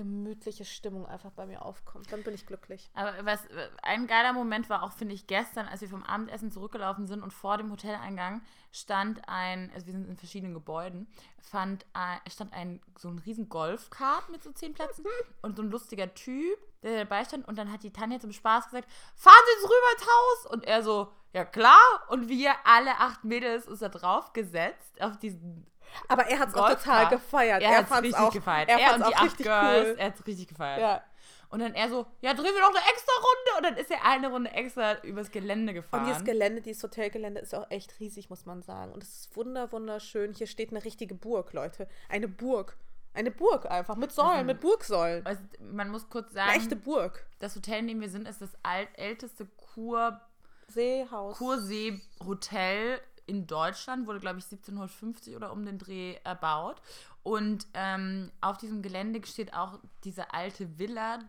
[0.00, 2.10] gemütliche Stimmung einfach bei mir aufkommt.
[2.10, 2.90] Dann bin ich glücklich.
[2.94, 3.46] Aber was
[3.82, 7.34] ein geiler Moment war auch, finde ich, gestern, als wir vom Abendessen zurückgelaufen sind und
[7.34, 8.40] vor dem Hoteleingang
[8.72, 11.06] stand ein, also wir sind in verschiedenen Gebäuden,
[11.38, 15.04] fand ein, stand ein so ein riesen Golfkart mit so zehn Plätzen
[15.42, 18.70] und so ein lustiger Typ, der dabei stand und dann hat die Tanja zum Spaß
[18.70, 22.92] gesagt, fahren Sie jetzt rüber ins Haus und er so, ja klar und wir alle
[22.92, 25.69] acht Mädels uns da drauf gesetzt auf diesen
[26.08, 27.62] Aber er hat es auch total gefeiert.
[27.62, 28.68] er, er hat es richtig auch, gefeiert.
[28.68, 29.96] Er, Er, und die auch acht richtig Girls, cool.
[29.98, 30.80] er hat es richtig gefeiert.
[30.80, 31.02] Ja.
[31.50, 33.58] Und dann er so, ja, drehen wir noch eine extra Runde.
[33.58, 36.02] Und dann ist er eine Runde extra übers Gelände gefahren.
[36.02, 38.92] Und dieses Gelände, dieses Hotelgelände ist auch echt riesig, muss man sagen.
[38.92, 40.32] Und es ist wunder, wunderschön.
[40.32, 41.88] Hier steht eine richtige Burg, Leute.
[42.08, 42.76] Eine Burg.
[43.14, 43.96] Eine Burg einfach.
[43.96, 45.26] Mit Säulen, mit Burgsäulen.
[45.26, 47.26] also, man muss kurz Eine sagen, echte Burg.
[47.40, 50.20] das Hotel, in dem wir sind, ist das alt, älteste Kur
[50.66, 51.36] Kurseehaus.
[51.38, 53.00] Kursee Hotel
[53.30, 56.82] in Deutschland, wurde, glaube ich, 1750 oder um den Dreh erbaut.
[57.22, 61.20] Und ähm, auf diesem Gelände steht auch diese alte Villa,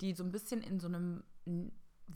[0.00, 1.22] die so ein bisschen in so einem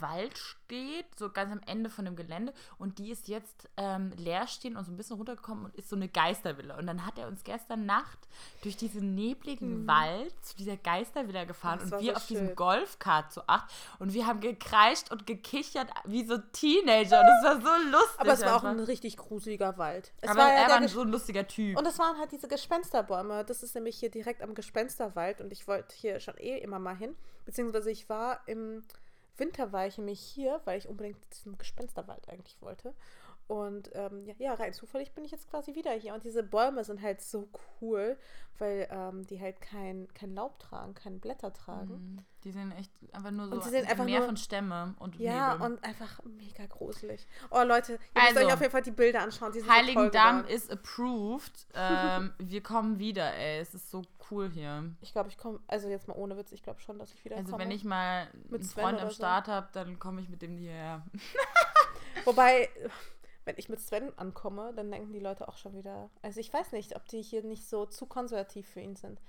[0.01, 2.53] Wald steht, so ganz am Ende von dem Gelände.
[2.79, 5.97] Und die ist jetzt ähm, leer stehen und so ein bisschen runtergekommen und ist so
[5.97, 6.77] eine Geistervilla.
[6.79, 8.19] Und dann hat er uns gestern Nacht
[8.63, 9.87] durch diesen nebligen mhm.
[9.87, 12.39] Wald zu dieser Geistervilla gefahren und wir so auf schön.
[12.39, 13.73] diesem Golfkart zu acht.
[13.99, 17.21] Und wir haben gekreischt und gekichert wie so Teenager.
[17.21, 18.21] Und es war so lustig.
[18.21, 18.65] Aber es war einfach.
[18.65, 20.13] auch ein richtig gruseliger Wald.
[20.21, 21.79] Es Aber war er war so ein lustiger Typ.
[21.79, 23.45] Und es waren halt diese Gespensterbäume.
[23.45, 25.41] Das ist nämlich hier direkt am Gespensterwald.
[25.41, 27.15] Und ich wollte hier schon eh immer mal hin.
[27.45, 28.83] Beziehungsweise ich war im
[29.39, 32.95] Winter war ich nämlich hier, weil ich unbedingt zum Gespensterwald eigentlich wollte.
[33.49, 36.15] Und ähm, ja, ja, rein zufällig bin ich jetzt quasi wieder hier.
[36.15, 37.49] Und diese Bäume sind halt so
[37.81, 38.17] cool,
[38.59, 41.95] weil ähm, die halt kein, kein Laub tragen, keine Blätter tragen.
[41.95, 42.25] Mhm.
[42.43, 45.17] Die sind echt einfach nur so und die sind einfach mehr nur, von Stämme und
[45.19, 45.67] Ja, Nebel.
[45.67, 47.27] und einfach mega gruselig.
[47.51, 49.53] Oh Leute, ihr also, müsst euch auf jeden Fall die Bilder anschauen.
[49.53, 51.67] Die sind Heiligendamm so ist approved.
[51.75, 53.61] ähm, wir kommen wieder, ey.
[53.61, 54.93] Es ist so cool hier.
[55.01, 57.37] Ich glaube, ich komme, also jetzt mal ohne Witz, ich glaube schon, dass ich wieder
[57.37, 57.65] Also komme.
[57.65, 59.53] wenn ich mal einen Freund am Start so.
[59.53, 61.05] habe, dann komme ich mit dem hierher.
[62.25, 62.69] Wobei
[63.47, 66.11] wenn ich mit Sven ankomme, dann denken die Leute auch schon wieder.
[66.21, 69.21] Also ich weiß nicht, ob die hier nicht so zu konservativ für ihn sind.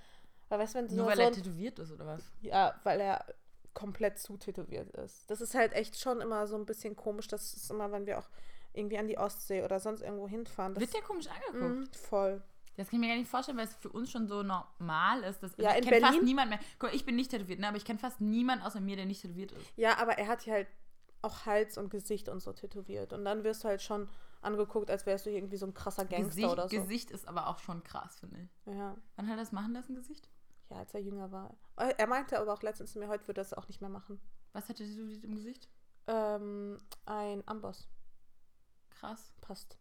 [0.49, 2.23] Weil weißt, wenn Nur weil so er tätowiert ist, oder was?
[2.41, 3.25] Ja, weil er
[3.73, 5.30] komplett zu tätowiert ist.
[5.30, 7.27] Das ist halt echt schon immer so ein bisschen komisch.
[7.27, 8.27] Das ist immer, wenn wir auch
[8.73, 10.75] irgendwie an die Ostsee oder sonst irgendwo hinfahren.
[10.80, 11.91] Wird der komisch angeguckt?
[11.93, 12.41] Mh, voll.
[12.75, 15.41] Das kann ich mir gar nicht vorstellen, weil es für uns schon so normal ist.
[15.43, 16.60] Dass, ja, ich kenne fast niemand mehr.
[16.80, 19.21] Guck, ich bin nicht tätowiert, ne, aber ich kenne fast niemand außer mir, der nicht
[19.21, 19.65] tätowiert ist.
[19.75, 20.67] Ja, aber er hat hier halt
[21.21, 23.13] auch Hals und Gesicht und so tätowiert.
[23.13, 24.08] Und dann wirst du halt schon
[24.41, 26.75] angeguckt, als wärst du irgendwie so ein krasser Gangster Gesicht, oder so.
[26.75, 28.73] Gesicht ist aber auch schon krass, finde ich.
[28.73, 28.95] Ja.
[29.15, 30.30] Wann hat er das machen lassen, Gesicht?
[30.69, 31.56] Ja, als er jünger war.
[31.77, 33.89] Äh, er meinte aber auch letztens zu mir, heute würde er das auch nicht mehr
[33.89, 34.19] machen.
[34.53, 35.69] Was hat er tätowiert im Gesicht?
[36.08, 37.88] Ähm, ein Amboss.
[38.89, 39.34] Krass.
[39.41, 39.77] Passt.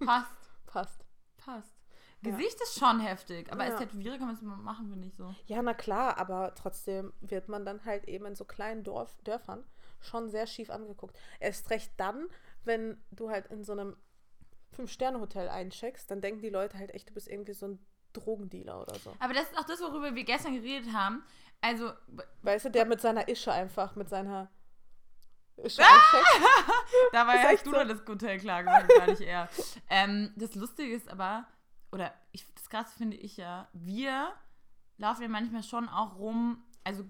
[0.00, 0.50] Passt.
[0.66, 1.04] Passt.
[1.36, 1.82] Passt.
[2.22, 2.64] Gesicht ja.
[2.64, 3.70] ist schon heftig, aber ja.
[3.70, 5.34] als Tätowierer kann man es machen, finde ich so.
[5.46, 9.64] Ja, na klar, aber trotzdem wird man dann halt eben in so kleinen Dorf, Dörfern
[10.04, 11.18] schon sehr schief angeguckt.
[11.40, 12.28] Erst recht dann,
[12.64, 13.96] wenn du halt in so einem
[14.72, 17.78] Fünf-Sterne-Hotel eincheckst, dann denken die Leute halt echt, du bist irgendwie so ein
[18.12, 19.14] Drogendealer oder so.
[19.18, 21.24] Aber das ist auch das, worüber wir gestern geredet haben.
[21.60, 21.92] Also.
[22.42, 24.50] Weißt du, der mit seiner Ische einfach, mit seiner
[25.56, 26.72] Ische ah!
[27.12, 27.84] Da war ja du so.
[27.84, 29.48] das Hotel klar gemacht, gar nicht er.
[29.88, 31.46] Ähm, das Lustige ist aber,
[31.92, 34.32] oder ich, das Krasse finde ich ja, wir
[34.96, 37.04] laufen ja manchmal schon auch rum, also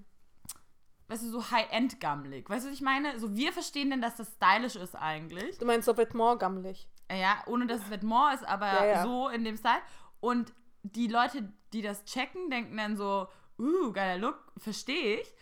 [1.12, 2.48] weißt du, so High-End-gammelig.
[2.48, 3.18] Weißt du, was ich meine?
[3.18, 5.58] So, wir verstehen denn, dass das stylisch ist eigentlich.
[5.58, 6.88] Du meinst so Vêtement-gammelig.
[7.10, 9.02] Ja, ohne dass es Vêtement ist, aber ja, ja.
[9.02, 9.82] so in dem Style.
[10.20, 15.34] Und die Leute, die das checken, denken dann so, uh, geiler Look, verstehe ich.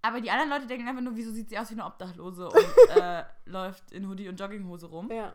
[0.00, 2.96] Aber die anderen Leute denken einfach nur, wieso sieht sie aus wie eine Obdachlose und
[2.96, 5.10] äh, läuft in Hoodie und Jogginghose rum.
[5.12, 5.34] Ja.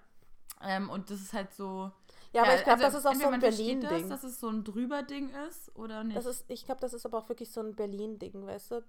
[0.61, 1.91] Ähm, und das ist halt so.
[2.31, 4.09] Ja, aber ich glaube, also, das ist auch so ein Berlin-Ding.
[4.09, 6.17] Das, dass es so ein Drüber-Ding ist oder nicht?
[6.17, 8.83] Das ist, ich glaube, das ist aber auch wirklich so ein Berlin-Ding, weißt du?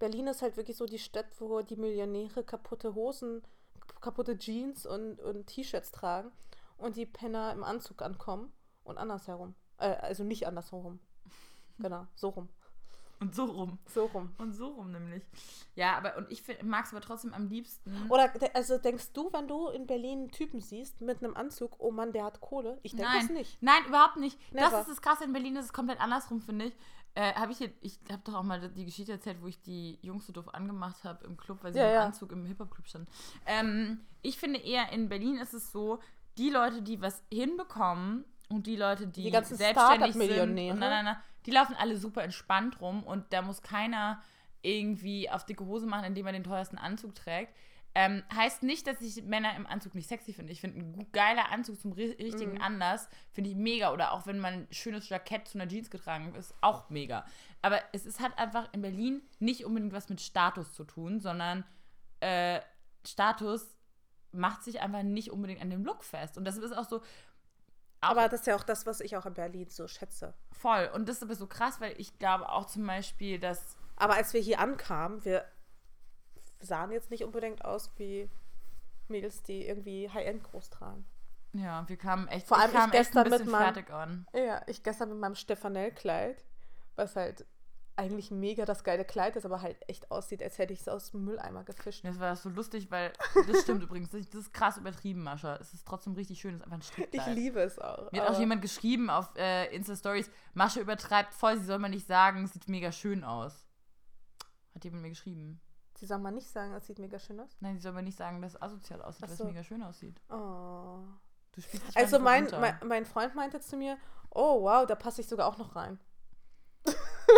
[0.00, 3.42] Berlin ist halt wirklich so die Stadt, wo die Millionäre kaputte Hosen,
[4.00, 6.32] kaputte Jeans und, und T-Shirts tragen
[6.78, 8.50] und die Penner im Anzug ankommen
[8.82, 9.54] und andersherum.
[9.78, 10.98] Äh, also nicht andersherum.
[11.78, 12.48] genau, so rum.
[13.20, 13.78] Und so rum.
[13.84, 14.34] So rum.
[14.38, 15.22] Und so rum nämlich.
[15.74, 17.94] Ja, aber und ich mag es aber trotzdem am liebsten.
[18.08, 21.90] Oder also denkst du, wenn du in Berlin einen Typen siehst mit einem Anzug, oh
[21.90, 22.78] Mann, der hat Kohle?
[22.82, 23.62] Ich denke es nicht.
[23.62, 24.38] Nein, überhaupt nicht.
[24.54, 24.70] Never.
[24.70, 26.76] Das ist das Krasse in Berlin, das ist komplett andersrum, finde ich.
[27.14, 29.98] Äh, habe ich hier, ich habe doch auch mal die Geschichte erzählt, wo ich die
[30.00, 32.04] Jungs so doof angemacht habe im Club, weil sie ja, im ja.
[32.04, 33.08] Anzug im Hip-Hop-Club standen.
[33.46, 35.98] Ähm, ich finde eher in Berlin ist es so,
[36.38, 40.78] die Leute, die was hinbekommen und die Leute, die, die ganzen selbstständig sind, und nein,
[40.78, 44.22] nein, nein, die laufen alle super entspannt rum und da muss keiner
[44.62, 47.54] irgendwie auf dicke Hose machen, indem er den teuersten Anzug trägt.
[47.94, 50.52] Ähm, heißt nicht, dass ich Männer im Anzug nicht sexy finde.
[50.52, 52.62] Ich finde, ein geiler Anzug zum richtigen mm.
[52.62, 53.92] Anlass finde ich mega.
[53.92, 57.24] Oder auch wenn man ein schönes Jackett zu einer Jeans getragen ist, auch mega.
[57.62, 61.64] Aber es ist halt einfach in Berlin nicht unbedingt was mit Status zu tun, sondern
[62.20, 62.60] äh,
[63.04, 63.66] Status
[64.32, 66.38] macht sich einfach nicht unbedingt an dem Look fest.
[66.38, 67.00] Und das ist auch so.
[68.02, 70.32] Auch aber das ist ja auch das, was ich auch in Berlin so schätze.
[70.52, 70.90] Voll.
[70.94, 73.76] Und das ist aber so krass, weil ich glaube auch zum Beispiel, dass.
[73.96, 75.44] Aber als wir hier ankamen, wir
[76.60, 78.30] sahen jetzt nicht unbedingt aus wie
[79.08, 81.04] Mädels, die irgendwie High-End groß tragen.
[81.52, 84.26] Ja, wir kamen echt, Vor allem ich, ich gestern mit meinem, fertig an.
[84.32, 86.44] Ja, ich gestern mit meinem Stefanell-Kleid,
[86.94, 87.44] was halt
[87.96, 91.10] eigentlich mega das geile Kleid ist, aber halt echt aussieht, als hätte ich es aus
[91.10, 92.04] dem Mülleimer gefischt.
[92.04, 93.12] Das war so lustig, weil
[93.46, 94.10] das stimmt übrigens.
[94.10, 95.56] Das ist krass übertrieben, Mascha.
[95.56, 96.54] Es ist trotzdem richtig schön.
[96.54, 97.26] Es ist einfach ein Strickkleid.
[97.28, 98.10] Ich liebe es auch.
[98.12, 102.06] Mir hat auch jemand geschrieben auf äh, Insta-Stories, Mascha übertreibt voll, sie soll mal nicht
[102.06, 103.66] sagen, sieht mega schön aus.
[104.74, 105.60] Hat jemand mir geschrieben.
[106.00, 107.50] Sie soll mal nicht sagen, es sieht mega schön aus.
[107.60, 109.44] Nein, sie soll aber nicht sagen, dass es asozial aussieht, Ach weil es so.
[109.44, 110.18] mega schön aussieht.
[110.30, 111.00] Oh.
[111.52, 113.98] Du spielst dich Also mein, so mein, mein Freund meinte zu mir,
[114.30, 116.00] oh wow, da passe ich sogar auch noch rein.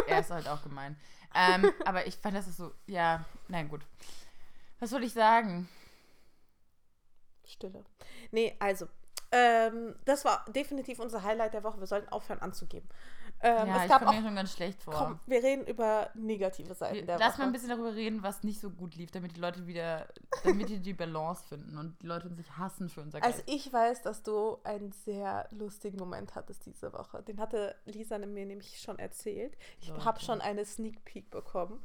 [0.07, 0.97] Er ist halt auch gemein.
[1.35, 3.85] Ähm, aber ich fand, das ist so, ja, nein, gut.
[4.79, 5.69] Was soll ich sagen?
[7.45, 7.85] Stille.
[8.31, 8.87] Nee, also,
[9.33, 11.81] ähm, das war definitiv unser Highlight der Woche.
[11.81, 12.89] Wir sollten aufhören anzugeben.
[13.45, 14.95] Ähm, ja, es ich gab auch, mir schon ganz schlecht vor.
[14.95, 17.39] komm, wir reden über negative Seiten Wir- der Lass Woche.
[17.43, 20.07] mal ein bisschen darüber reden, was nicht so gut lief, damit die Leute wieder,
[20.45, 23.51] damit die die Balance finden und die Leute uns nicht hassen für unser Also Geld.
[23.51, 27.23] ich weiß, dass du einen sehr lustigen Moment hattest diese Woche.
[27.25, 29.57] Den hatte Lisa mir nämlich schon erzählt.
[29.81, 31.83] Ich habe schon eine Sneak Peek bekommen.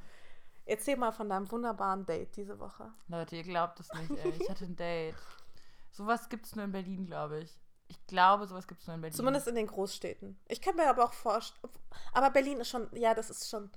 [0.66, 2.92] Erzähl mal von deinem wunderbaren Date diese Woche.
[3.08, 4.34] Leute, ihr glaubt es nicht, ey.
[4.40, 5.16] Ich hatte ein Date.
[5.92, 7.52] Sowas gibt es nur in Berlin, glaube ich.
[7.90, 9.16] Ich glaube, sowas gibt es nur in Berlin.
[9.16, 10.40] Zumindest in den Großstädten.
[10.48, 11.74] Ich kann mir aber auch vorstellen.
[12.14, 13.70] Aber Berlin ist schon, ja, das ist schon,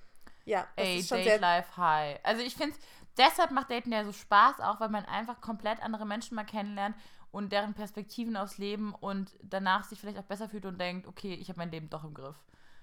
[0.44, 1.40] ja, das Ey, ist schon Date.
[1.40, 2.18] Life High.
[2.22, 2.76] Also ich finde,
[3.16, 6.96] deshalb macht Daten ja so Spaß, auch weil man einfach komplett andere Menschen mal kennenlernt
[7.30, 11.34] und deren Perspektiven aufs Leben und danach sich vielleicht auch besser fühlt und denkt, okay,
[11.34, 12.36] ich habe mein Leben doch im Griff.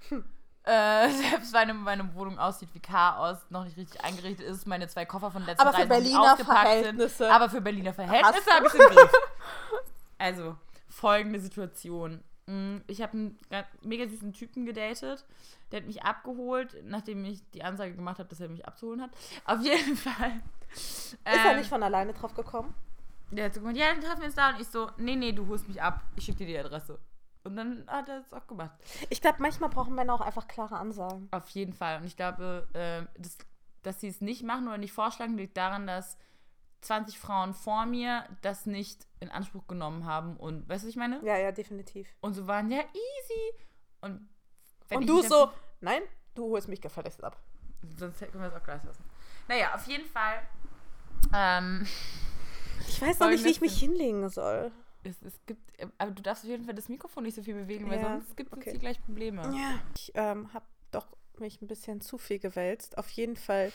[0.10, 0.24] Hm.
[0.68, 5.06] Äh, selbst wenn meine Wohnung aussieht wie Chaos, noch nicht richtig eingerichtet ist, meine zwei
[5.06, 8.74] Koffer von für Reise nicht Berliner ausgepackt Verhältnisse Sind, aber für Berliner Verhältnisse habe ich
[8.74, 9.12] im Griff.
[10.18, 10.58] Also,
[10.90, 12.24] folgende Situation.
[12.48, 15.26] Mm, Ich habe einen ga- mega süßen Typen gedatet.
[15.72, 19.12] Der hat mich abgeholt, nachdem ich die Ansage gemacht habe, dass er mich abzuholen hat.
[19.46, 20.40] Auf jeden Fall.
[20.74, 22.74] Ist er Ähm, nicht von alleine drauf gekommen?
[23.32, 24.50] Der hat so gemeint, ja, dann treffen wir uns da.
[24.52, 26.02] Und ich so, nee, nee, du holst mich ab.
[26.16, 26.98] Ich schicke dir die Adresse.
[27.44, 28.72] Und dann hat er es auch gemacht.
[29.10, 31.28] Ich glaube, manchmal brauchen Männer auch einfach klare Ansagen.
[31.32, 31.98] Auf jeden Fall.
[32.00, 33.38] Und ich glaube, äh, das,
[33.84, 36.18] dass sie es nicht machen oder nicht vorschlagen, liegt daran, dass
[36.82, 40.38] 20 Frauen vor mir das nicht in Anspruch genommen haben.
[40.38, 41.20] Und weißt du, was ich meine?
[41.26, 42.08] Ja, ja, definitiv.
[42.22, 43.64] Und so waren, ja, easy.
[44.02, 44.30] Und,
[44.94, 46.02] Und du so, nein,
[46.36, 47.42] du holst mich gefälligst ab.
[47.98, 49.04] Sonst können wir es auch gleich lassen.
[49.48, 50.48] Naja, auf jeden Fall.
[51.34, 51.88] Ähm,
[52.88, 54.72] Ich weiß noch nicht, wie ich mich hinlegen soll.
[55.04, 55.62] es, es gibt,
[55.98, 58.38] aber du darfst auf jeden Fall das Mikrofon nicht so viel bewegen, weil Ja, sonst
[58.38, 58.72] gibt es okay.
[58.72, 59.42] hier gleich Probleme.
[59.42, 59.80] Ja.
[59.96, 61.08] Ich ähm, habe doch
[61.40, 62.98] mich ein bisschen zu viel gewälzt.
[62.98, 63.72] Auf jeden Fall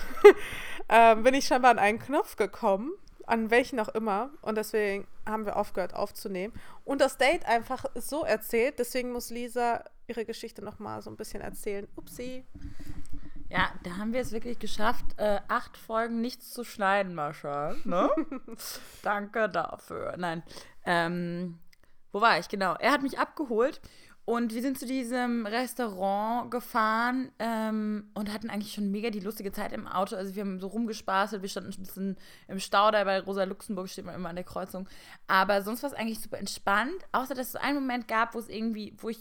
[0.88, 2.92] ähm, bin ich scheinbar an einen Knopf gekommen,
[3.26, 4.30] an welchen auch immer.
[4.42, 6.52] Und deswegen haben wir aufgehört aufzunehmen.
[6.84, 8.78] Und das Date einfach so erzählt.
[8.78, 11.88] Deswegen muss Lisa ihre Geschichte nochmal so ein bisschen erzählen.
[11.96, 12.44] Upsi.
[13.48, 17.74] Ja, da haben wir es wirklich geschafft, äh, acht Folgen nichts zu schneiden, Mascha.
[17.84, 18.08] Ne?
[19.02, 20.14] Danke dafür.
[20.16, 20.42] Nein.
[20.86, 21.58] Ähm,
[22.12, 22.48] wo war ich?
[22.48, 22.74] Genau.
[22.74, 23.80] Er hat mich abgeholt
[24.24, 29.50] und wir sind zu diesem Restaurant gefahren ähm, und hatten eigentlich schon mega die lustige
[29.50, 30.14] Zeit im Auto.
[30.14, 33.88] Also wir haben so rumgespaßelt, wir standen ein bisschen im Stau da bei Rosa Luxemburg,
[33.88, 34.88] steht man immer an der Kreuzung.
[35.26, 38.48] Aber sonst war es eigentlich super entspannt, außer dass es einen Moment gab, wo es
[38.48, 39.18] irgendwie, wo ich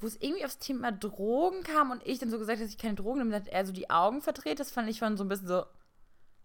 [0.00, 2.94] wo es irgendwie aufs Thema Drogen kam und ich dann so gesagt, dass ich keine
[2.94, 4.60] Drogen nehme, hat er so die Augen verdreht.
[4.60, 5.64] Das fand ich schon so ein bisschen so,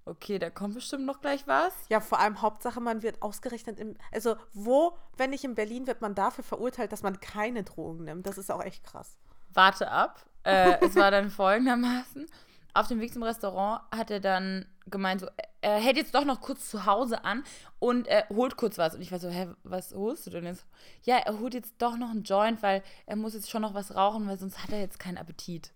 [0.05, 1.73] okay, da kommt bestimmt noch gleich was.
[1.89, 3.95] Ja, vor allem Hauptsache, man wird ausgerechnet im.
[4.11, 8.27] Also, wo, wenn nicht in Berlin, wird man dafür verurteilt, dass man keine Drogen nimmt.
[8.27, 9.17] Das ist auch echt krass.
[9.53, 10.25] Warte ab.
[10.43, 12.27] Äh, es war dann folgendermaßen.
[12.75, 15.27] Auf dem Weg zum Restaurant hat er dann gemeint, so,
[15.61, 17.43] er hält jetzt doch noch kurz zu Hause an
[17.79, 18.95] und er holt kurz was.
[18.95, 20.65] Und ich war so, hä, was holst du denn jetzt?
[21.03, 23.95] Ja, er holt jetzt doch noch einen Joint, weil er muss jetzt schon noch was
[23.95, 25.71] rauchen, weil sonst hat er jetzt keinen Appetit.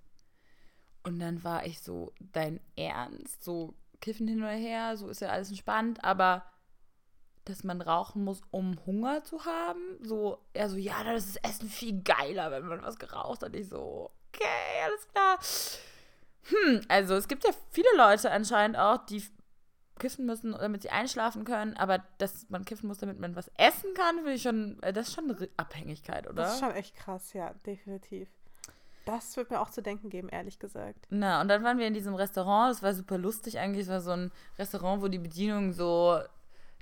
[1.04, 3.44] Und dann war ich so, dein Ernst?
[3.44, 6.46] So kiffen hin oder her, so ist ja alles entspannt, aber
[7.46, 9.82] dass man rauchen muss, um Hunger zu haben.
[10.02, 13.56] So, er so, ja, dann ist das Essen viel geiler, wenn man was geraucht hat.
[13.56, 15.40] Ich so, okay, alles klar.
[16.50, 19.24] Hm, also es gibt ja viele Leute anscheinend auch, die
[20.00, 23.94] kiffen müssen, damit sie einschlafen können, aber dass man kiffen muss, damit man was essen
[23.96, 26.44] kann, finde ich schon, äh, das ist schon eine Abhängigkeit, oder?
[26.44, 28.30] Das ist schon echt krass, ja, definitiv.
[29.08, 31.08] Das wird mir auch zu denken geben, ehrlich gesagt.
[31.10, 34.02] Na, und dann waren wir in diesem Restaurant, das war super lustig eigentlich, es war
[34.02, 36.20] so ein Restaurant, wo die Bedienungen so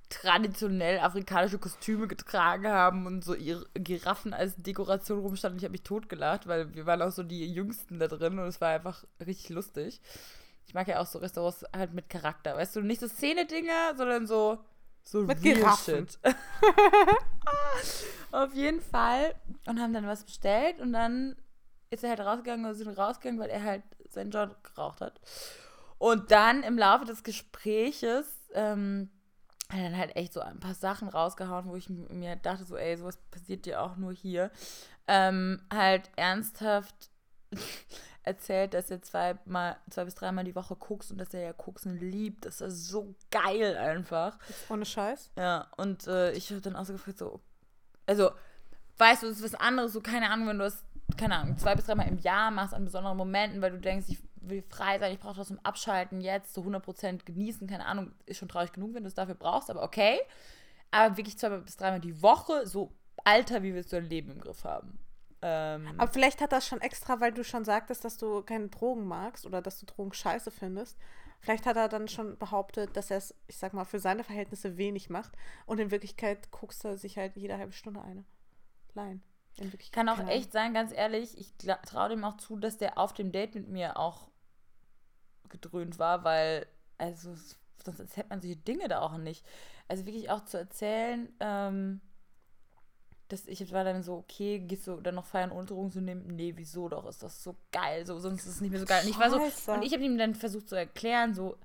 [0.09, 5.59] traditionell afrikanische Kostüme getragen haben und so ihre Giraffen als Dekoration rumstanden.
[5.59, 8.59] Ich habe mich totgelacht, weil wir waren auch so die Jüngsten da drin und es
[8.59, 10.01] war einfach richtig lustig.
[10.67, 14.25] Ich mag ja auch so Restaurants halt mit Charakter, weißt du, nicht so Szene-Dinger, sondern
[14.25, 14.59] so
[15.03, 16.07] so Mit real Giraffen.
[16.07, 16.19] Shit.
[18.31, 19.35] Auf jeden Fall
[19.67, 21.35] und haben dann was bestellt und dann
[21.95, 25.19] ist er halt rausgegangen oder sind rausgegangen, weil er halt seinen Joint geraucht hat.
[25.97, 29.09] Und dann im Laufe des Gespräches ähm,
[29.69, 32.77] hat er dann halt echt so ein paar Sachen rausgehauen, wo ich mir dachte, so,
[32.77, 34.51] ey, sowas passiert dir auch nur hier.
[35.07, 37.09] Ähm, halt ernsthaft
[38.23, 41.99] erzählt, dass er zweimal, zwei bis dreimal die Woche guckst und dass er ja Koksen
[41.99, 42.45] liebt.
[42.45, 44.37] Das ist so geil einfach.
[44.69, 45.31] Ohne Scheiß.
[45.37, 47.39] Ja, und äh, ich habe dann auch so gefragt, so,
[48.05, 48.31] also,
[48.97, 50.83] weißt du, es ist was anderes, so, keine Ahnung, wenn du das,
[51.17, 54.19] keine Ahnung, zwei bis dreimal im Jahr machst an besonderen Momenten, weil du denkst, ich
[54.35, 58.37] will frei sein, ich brauche das zum Abschalten jetzt, zu 100% genießen, keine Ahnung, ist
[58.37, 60.19] schon traurig genug, wenn du es dafür brauchst, aber okay.
[60.91, 64.41] Aber wirklich zwei bis dreimal die Woche, so alter, wie willst du dein Leben im
[64.41, 64.99] Griff haben?
[65.41, 69.05] Ähm, Aber vielleicht hat das schon extra, weil du schon sagtest, dass du keine Drogen
[69.05, 70.97] magst oder dass du Drogen scheiße findest.
[71.39, 74.77] Vielleicht hat er dann schon behauptet, dass er es, ich sag mal, für seine Verhältnisse
[74.77, 75.33] wenig macht.
[75.65, 78.25] Und in Wirklichkeit guckst er sich halt jede halbe Stunde eine.
[78.95, 79.21] Line.
[79.91, 83.31] Kann auch echt sein, ganz ehrlich, ich traue dem auch zu, dass der auf dem
[83.31, 84.27] Date mit mir auch
[85.49, 87.35] gedröhnt war, weil, also,
[87.83, 89.45] sonst erzählt man solche Dinge da auch nicht.
[89.87, 92.01] Also wirklich auch zu erzählen, ähm,
[93.27, 96.35] dass ich war dann so, okay, gehst du dann noch feiern ohne Drogen zu nehmen?
[96.35, 99.03] Nee, wieso doch, ist das so geil, so, sonst ist es nicht mehr so geil.
[99.03, 99.37] Und ich war so,
[99.71, 101.57] und ich habe ihm dann versucht zu erklären, so,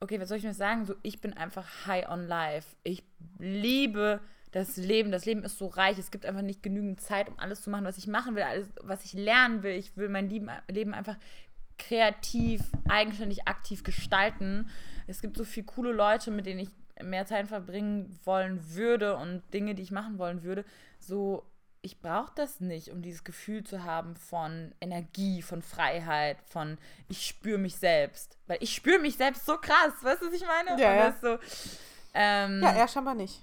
[0.00, 0.84] okay, was soll ich mir sagen?
[0.84, 2.76] So, ich bin einfach high on life.
[2.82, 3.02] Ich
[3.38, 4.20] liebe
[4.54, 5.10] das Leben.
[5.10, 5.98] Das Leben ist so reich.
[5.98, 8.68] Es gibt einfach nicht genügend Zeit, um alles zu machen, was ich machen will, alles,
[8.82, 9.72] was ich lernen will.
[9.72, 11.16] Ich will mein Leben, einfach
[11.76, 14.70] kreativ, eigenständig, aktiv gestalten.
[15.08, 16.68] Es gibt so viele coole Leute, mit denen ich
[17.02, 20.64] mehr Zeit verbringen wollen würde und Dinge, die ich machen wollen würde.
[21.00, 21.44] So,
[21.82, 27.26] ich brauche das nicht, um dieses Gefühl zu haben von Energie, von Freiheit, von ich
[27.26, 28.38] spüre mich selbst.
[28.46, 30.80] Weil ich spüre mich selbst so krass, weißt du, was ich meine?
[30.80, 31.16] Ja, ja.
[31.20, 31.38] so,
[32.14, 33.42] ähm, Ja, er scheinbar nicht.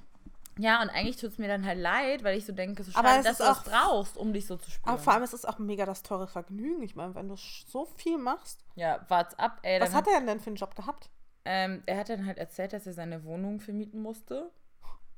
[0.61, 3.09] Ja, und eigentlich tut es mir dann halt leid, weil ich so denke, so Aber
[3.09, 4.89] schade, dass du das auch- brauchst, um dich so zu spüren.
[4.93, 6.81] Aber vor allem ist es auch mega das teure Vergnügen.
[6.83, 8.63] Ich meine, wenn du so viel machst.
[8.75, 9.81] ja, wart's ab, ey.
[9.81, 11.09] Was hat er denn für einen Job gehabt?
[11.45, 14.51] Ähm, er hat dann halt erzählt, dass er seine Wohnung vermieten musste,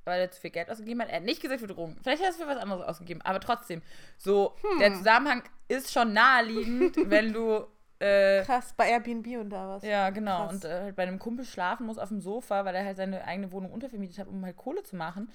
[0.05, 1.09] weil er zu viel Geld ausgegeben hat.
[1.09, 1.97] Er hat nicht gesagt für Drogen.
[2.01, 3.81] Vielleicht hat er es für was anderes ausgegeben, aber trotzdem.
[4.17, 4.79] So, Hm.
[4.79, 7.67] der Zusammenhang ist schon naheliegend, wenn du.
[8.03, 9.83] Äh, Krass, bei Airbnb und da was.
[9.83, 10.47] ja, genau.
[10.47, 10.53] Krass.
[10.53, 13.23] Und äh, halt bei einem Kumpel schlafen muss auf dem Sofa, weil er halt seine
[13.25, 15.31] eigene Wohnung untervermietet hat, um halt Kohle zu machen.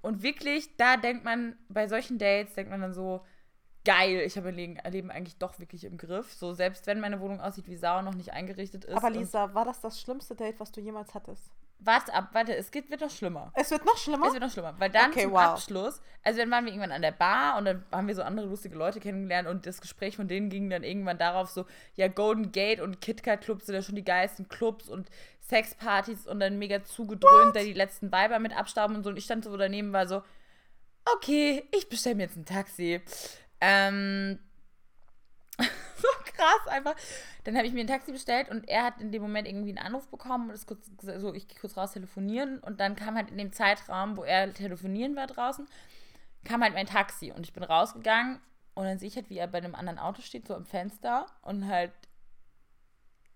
[0.00, 3.24] Und wirklich, da denkt man, bei solchen Dates denkt man dann so,
[3.84, 6.32] geil, ich habe mein Leben, eigentlich doch wirklich im Griff.
[6.34, 8.96] So, selbst wenn meine Wohnung aussieht wie Sau noch nicht eingerichtet ist.
[8.96, 11.50] Aber Lisa, war das das schlimmste Date, was du jemals hattest?
[11.80, 13.52] Warte ab, warte, es geht, wird noch schlimmer.
[13.54, 14.26] Es wird noch schlimmer?
[14.26, 15.40] Es wird noch schlimmer, weil dann Okay, zum wow.
[15.40, 18.46] Abschluss, also dann waren wir irgendwann an der Bar und dann haben wir so andere
[18.46, 22.50] lustige Leute kennengelernt und das Gespräch von denen ging dann irgendwann darauf so, ja, Golden
[22.50, 25.08] Gate und KitKat Clubs sind ja schon die geilsten Clubs und
[25.40, 29.24] Sexpartys und dann mega zugedröhnt, da die letzten Weiber mit abstauben und so und ich
[29.24, 30.22] stand so daneben, war so,
[31.14, 33.00] okay, ich bestelle mir jetzt ein Taxi.
[33.60, 34.38] Ähm,
[36.48, 36.94] krass einfach.
[37.44, 39.86] Dann habe ich mir ein Taxi bestellt und er hat in dem Moment irgendwie einen
[39.86, 43.30] Anruf bekommen und ist kurz so, ich gehe kurz raus telefonieren und dann kam halt
[43.30, 45.66] in dem Zeitraum, wo er telefonieren war draußen,
[46.44, 48.40] kam halt mein Taxi und ich bin rausgegangen
[48.74, 51.26] und dann sehe ich halt, wie er bei einem anderen Auto steht, so im Fenster
[51.42, 51.92] und halt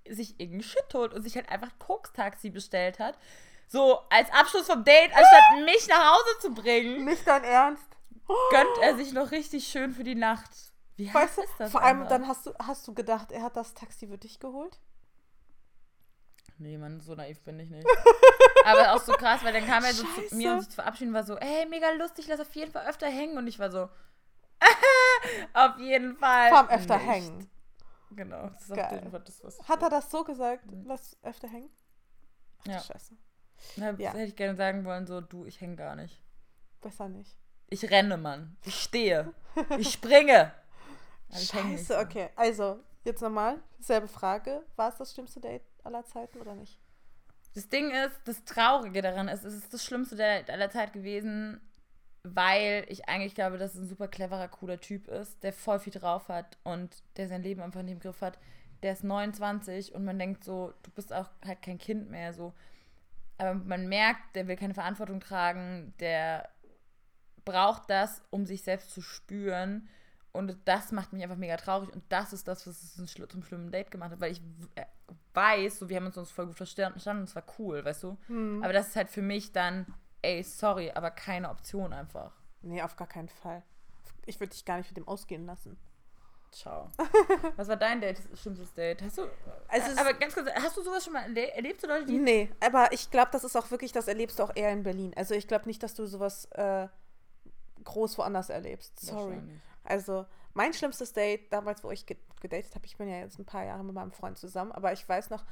[0.08, 3.16] sich irgendeinen Shit holt und sich halt einfach ein Koks-Taxi bestellt hat.
[3.68, 7.84] So als Abschluss vom Date, anstatt mich nach Hause zu bringen, Nicht dein Ernst?
[8.50, 10.71] gönnt er sich noch richtig schön für die Nacht.
[10.96, 11.70] Wie Weißt du, das?
[11.72, 14.78] vor allem dann hast du, hast du gedacht, er hat das Taxi für dich geholt?
[16.58, 17.86] Nee, Mann, so naiv bin ich nicht.
[18.64, 21.12] Aber auch so krass, weil dann kam er so zu mir, um sich zu verabschieden,
[21.12, 23.36] war so, hey, mega lustig, lass auf jeden Fall öfter hängen.
[23.38, 23.88] Und ich war so,
[25.54, 26.50] auf jeden Fall.
[26.52, 27.06] Allem öfter nicht.
[27.08, 27.50] hängen.
[28.10, 28.94] Genau, das ist auf Geil.
[28.94, 30.64] jeden Fall das, was Hat er das so gesagt?
[30.84, 31.70] Lass öfter hängen?
[32.60, 32.80] Ach, Ja.
[32.80, 33.14] Scheiße.
[33.76, 34.10] Na, Ja.
[34.10, 36.22] Hätte ich gerne sagen wollen, so, du, ich hänge gar nicht.
[36.80, 37.34] Besser nicht.
[37.70, 38.56] Ich renne, Mann.
[38.64, 39.32] Ich stehe.
[39.78, 40.52] Ich springe.
[40.52, 42.30] Aber ich häng nicht Scheiße, okay.
[42.36, 44.62] Also, jetzt nochmal, selbe Frage.
[44.76, 46.78] War es das schlimmste Date aller Zeiten oder nicht?
[47.54, 51.60] Das Ding ist, das Traurige daran ist, es ist das Schlimmste der, aller Zeit gewesen,
[52.22, 55.92] weil ich eigentlich glaube, dass es ein super cleverer, cooler Typ ist, der voll viel
[55.92, 58.38] drauf hat und der sein Leben einfach nicht im Griff hat.
[58.82, 62.54] Der ist 29 und man denkt so, du bist auch halt kein Kind mehr, so.
[63.38, 66.48] Aber man merkt, der will keine Verantwortung tragen, der
[67.44, 69.88] braucht das, um sich selbst zu spüren.
[70.32, 71.92] Und das macht mich einfach mega traurig.
[71.92, 74.20] Und das ist das, was es zum schlimmen Date gemacht hat.
[74.20, 74.40] Weil ich
[74.74, 74.86] äh,
[75.34, 78.16] weiß, so wir haben uns, uns voll gut verstanden, es war cool, weißt du?
[78.28, 78.62] Hm.
[78.62, 79.86] Aber das ist halt für mich dann,
[80.22, 82.32] ey, sorry, aber keine Option einfach.
[82.62, 83.62] Nee, auf gar keinen Fall.
[84.24, 85.76] Ich würde dich gar nicht mit dem ausgehen lassen.
[86.52, 86.90] Ciao.
[87.56, 89.02] Was war dein Date, schlimmstes Date?
[89.02, 89.22] Hast du.
[89.68, 92.18] Also aber ganz kurz, hast du sowas schon mal erle erlebt, Leute, die.
[92.18, 95.12] Nee, aber ich glaube, das ist auch wirklich, das erlebst du auch eher in Berlin.
[95.16, 96.88] Also ich glaube nicht, dass du sowas äh,
[97.84, 99.00] groß woanders erlebst.
[99.00, 99.40] Sorry.
[99.84, 103.44] Also mein schlimmstes Date, damals, wo ich ge gedatet habe, ich bin ja jetzt ein
[103.44, 105.44] paar Jahre mit meinem Freund zusammen, aber ich weiß noch,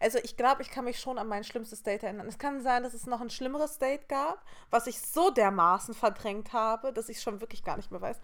[0.00, 2.26] also ich glaube, ich kann mich schon an mein schlimmstes Date erinnern.
[2.26, 6.54] Es kann sein, dass es noch ein schlimmeres Date gab, was ich so dermaßen verdrängt
[6.54, 8.18] habe, dass ich schon wirklich gar nicht mehr weiß.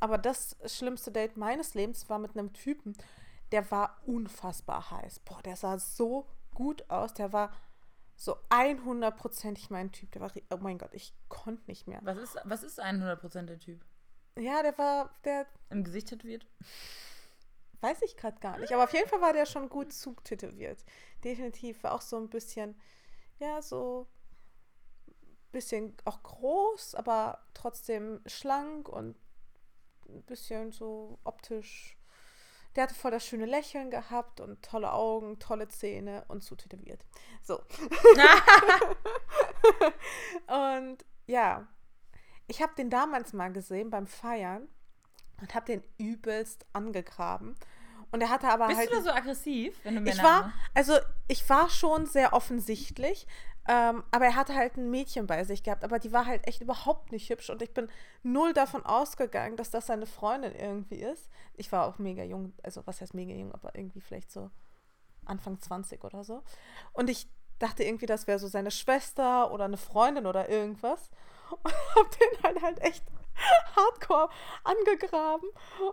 [0.00, 2.96] Aber das schlimmste Date meines Lebens war mit einem Typen,
[3.52, 5.20] der war unfassbar heiß.
[5.20, 7.14] Boah, der sah so gut aus.
[7.14, 7.52] Der war
[8.16, 10.12] so 100%ig mein Typ.
[10.12, 12.00] Der war, oh mein Gott, ich konnte nicht mehr.
[12.02, 13.84] Was ist, was ist 100% der Typ?
[14.40, 16.46] Ja, der war, der, Im Gesicht tätowiert?
[17.80, 18.72] weiß ich gerade gar nicht.
[18.72, 20.84] Aber auf jeden Fall war der schon gut zutätowiert.
[21.24, 22.80] Definitiv war auch so ein bisschen,
[23.38, 24.06] ja, so
[25.06, 29.16] ein bisschen auch groß, aber trotzdem schlank und
[30.08, 31.96] ein bisschen so optisch.
[32.76, 37.04] Der hatte voll das schöne Lächeln gehabt und tolle Augen, tolle Zähne und zutätowiert.
[37.42, 37.60] So.
[40.46, 41.66] und ja,
[42.50, 44.66] ich habe den damals mal gesehen beim Feiern
[45.40, 47.54] und habe den übelst angegraben.
[48.10, 48.90] Und er hatte aber Bist halt.
[48.90, 50.94] du da so aggressiv, wenn du Männer ich war, also
[51.28, 53.28] ich war schon sehr offensichtlich,
[53.68, 56.60] ähm, aber er hatte halt ein Mädchen bei sich gehabt, aber die war halt echt
[56.60, 57.88] überhaupt nicht hübsch und ich bin
[58.24, 61.30] null davon ausgegangen, dass das seine Freundin irgendwie ist.
[61.54, 64.50] Ich war auch mega jung, also was heißt mega jung, aber irgendwie vielleicht so
[65.24, 66.42] Anfang 20 oder so.
[66.92, 67.28] Und ich
[67.60, 71.10] dachte irgendwie, das wäre so seine Schwester oder eine Freundin oder irgendwas.
[71.52, 73.04] Und hab den halt halt echt
[73.76, 74.28] hardcore
[74.64, 75.48] angegraben.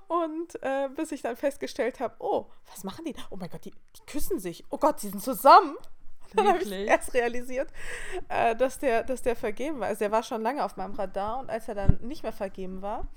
[0.08, 3.16] Und äh, bis ich dann festgestellt habe, oh, was machen die?
[3.30, 4.66] Oh mein Gott, die, die küssen sich.
[4.70, 5.76] Oh Gott, die sind zusammen.
[6.36, 7.72] Dann habe ich erst realisiert,
[8.28, 9.88] äh, dass, der, dass der vergeben war.
[9.88, 12.82] Also der war schon lange auf meinem Radar und als er dann nicht mehr vergeben
[12.82, 13.08] war,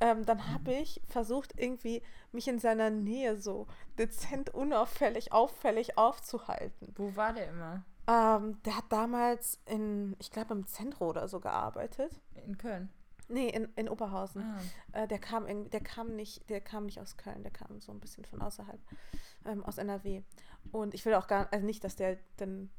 [0.00, 2.02] ähm, dann habe ich versucht, irgendwie
[2.32, 3.66] mich in seiner Nähe so
[3.98, 6.94] dezent unauffällig, auffällig aufzuhalten.
[6.96, 7.84] Wo war der immer?
[8.08, 12.20] Ähm, der hat damals in, ich glaube, im Zentrum oder so gearbeitet.
[12.46, 12.88] In Köln.
[13.28, 14.42] Nee, in, in Oberhausen.
[14.42, 15.02] Ah.
[15.02, 17.92] Äh, der kam irgendwie, der kam nicht, der kam nicht aus Köln, der kam so
[17.92, 18.80] ein bisschen von außerhalb,
[19.44, 20.22] ähm, aus NRW.
[20.72, 22.70] Und ich will auch gar, also nicht, dass der dann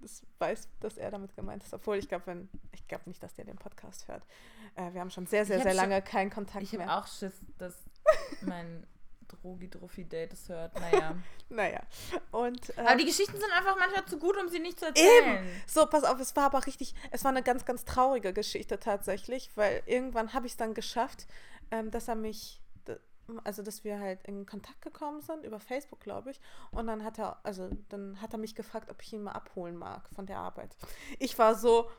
[0.00, 1.74] das weiß, dass er damit gemeint ist.
[1.74, 4.24] Obwohl ich glaube, wenn, ich glaube nicht, dass der den Podcast hört.
[4.76, 6.96] Äh, wir haben schon sehr, sehr, Ich sehr schon- lange keinen Kontakt Ich habe mehr.
[6.98, 7.74] auch Schiss, dass
[8.40, 8.86] mein
[9.30, 10.78] Drogi-Druffi-Date es hört.
[10.78, 11.16] Naja.
[11.52, 11.80] Naja.
[12.30, 15.44] Und äh, Aber die Geschichten sind einfach manchmal zu gut, um sie nicht zu erzählen.
[15.44, 15.62] Eben.
[15.66, 19.50] So, pass auf, es war aber richtig, es war eine ganz, ganz traurige Geschichte tatsächlich,
[19.56, 21.26] weil irgendwann habe ich es dann geschafft,
[21.72, 22.60] ähm, dass er mich,
[23.42, 26.40] also dass wir halt in Kontakt gekommen sind, über Facebook, glaube ich.
[26.70, 29.76] Und dann hat er, also dann hat er mich gefragt, ob ich ihn mal abholen
[29.76, 30.76] mag von der Arbeit.
[31.18, 31.90] Ich war so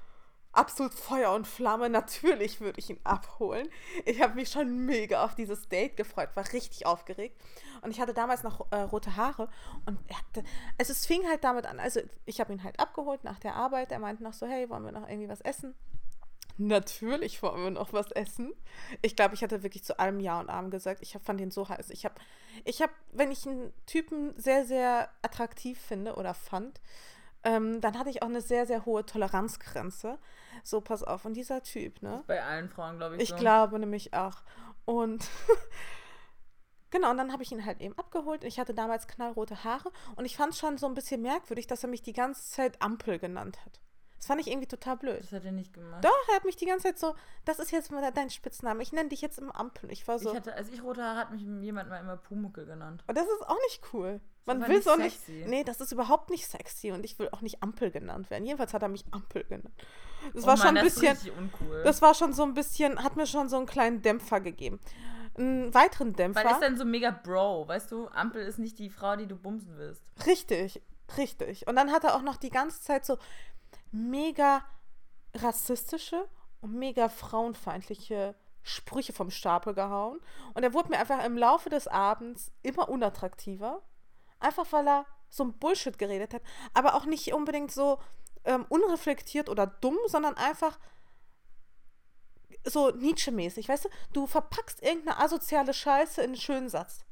[0.53, 3.69] absolut Feuer und Flamme, natürlich würde ich ihn abholen.
[4.05, 7.39] Ich habe mich schon mega auf dieses Date gefreut, war richtig aufgeregt.
[7.81, 9.49] Und ich hatte damals noch äh, rote Haare
[9.85, 10.43] und er hatte,
[10.77, 13.91] also es fing halt damit an, also ich habe ihn halt abgeholt nach der Arbeit,
[13.91, 15.73] er meinte noch so, hey, wollen wir noch irgendwie was essen?
[16.57, 18.53] Natürlich wollen wir noch was essen.
[19.01, 21.01] Ich glaube, ich hatte wirklich zu allem Ja und Arm gesagt.
[21.01, 21.89] Ich hab, fand ihn so heiß.
[21.89, 22.15] Ich habe,
[22.65, 26.79] ich habe, wenn ich einen Typen sehr, sehr attraktiv finde oder fand,
[27.43, 30.17] ähm, dann hatte ich auch eine sehr, sehr hohe Toleranzgrenze.
[30.63, 31.25] So, pass auf.
[31.25, 32.23] Und dieser Typ, ne?
[32.27, 33.23] Bei allen Frauen, glaube ich.
[33.23, 33.35] Ich so.
[33.35, 34.43] glaube nämlich auch.
[34.85, 35.27] Und
[36.91, 38.43] genau, und dann habe ich ihn halt eben abgeholt.
[38.43, 41.83] Ich hatte damals knallrote Haare und ich fand es schon so ein bisschen merkwürdig, dass
[41.83, 43.79] er mich die ganze Zeit Ampel genannt hat.
[44.17, 45.19] Das fand ich irgendwie total blöd.
[45.19, 46.05] Das hat er nicht gemacht.
[46.05, 48.83] Doch, er hat mich die ganze Zeit so, das ist jetzt mal dein Spitzname.
[48.83, 49.91] Ich nenne dich jetzt im Ampel.
[49.91, 50.29] Ich war so.
[50.29, 53.03] Ich hatte, als ich rote Haare hat mich jemand mal immer Pumuckel genannt.
[53.07, 54.21] und das ist auch nicht cool.
[54.45, 55.17] Man will so nicht.
[55.17, 55.45] sexy.
[55.47, 58.45] Nee, das ist überhaupt nicht sexy und ich will auch nicht Ampel genannt werden.
[58.45, 59.73] Jedenfalls hat er mich Ampel genannt.
[60.33, 61.11] Das Oh war Mann, schon ein das bisschen.
[61.11, 61.83] richtig uncool.
[61.83, 64.79] Das war schon so ein bisschen, hat mir schon so einen kleinen Dämpfer gegeben.
[65.37, 66.51] Einen weiteren Weil Dämpfer.
[66.51, 68.07] ist dann so mega Bro, weißt du?
[68.09, 70.01] Ampel ist nicht die Frau, die du bumsen willst.
[70.25, 70.81] Richtig,
[71.17, 71.67] richtig.
[71.67, 73.17] Und dann hat er auch noch die ganze Zeit so
[73.91, 74.63] mega
[75.35, 76.27] rassistische
[76.61, 80.19] und mega frauenfeindliche Sprüche vom Stapel gehauen.
[80.53, 83.81] Und er wurde mir einfach im Laufe des Abends immer unattraktiver.
[84.41, 86.41] Einfach weil er so ein Bullshit geredet hat.
[86.73, 87.99] Aber auch nicht unbedingt so
[88.43, 90.79] ähm, unreflektiert oder dumm, sondern einfach
[92.65, 93.69] so Nietzsche-mäßig.
[93.69, 97.05] Weißt du, du verpackst irgendeine asoziale Scheiße in einen schönen Satz.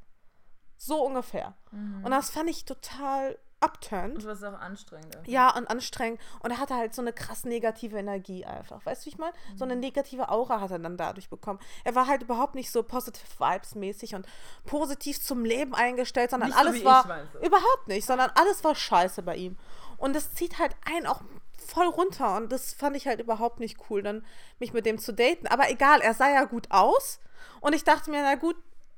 [0.78, 1.58] So ungefähr.
[2.04, 4.16] Und das fand ich total upturned.
[4.18, 5.16] Und was auch anstrengend.
[5.16, 5.28] ist.
[5.28, 6.20] Ja, und anstrengend.
[6.42, 8.86] Und er hatte halt so eine krass negative Energie einfach.
[8.86, 9.34] Weißt du, wie ich meine?
[9.56, 11.60] So eine negative Aura hat er dann dadurch bekommen.
[11.84, 14.28] Er war halt überhaupt nicht so positive Vibes mäßig und
[14.66, 17.46] positiv zum Leben eingestellt, sondern Nicht so alles ich, war du?
[17.46, 19.58] überhaupt nicht, sondern alles war scheiße bei ihm.
[19.98, 21.22] Und das zieht halt einen auch
[21.58, 24.26] voll runter und das fand ich halt überhaupt nicht cool, dann
[24.60, 25.48] mich mit dem zu daten.
[25.48, 27.20] Aber egal, er sah ja gut aus
[27.62, 28.56] und ich dachte mir, na gut,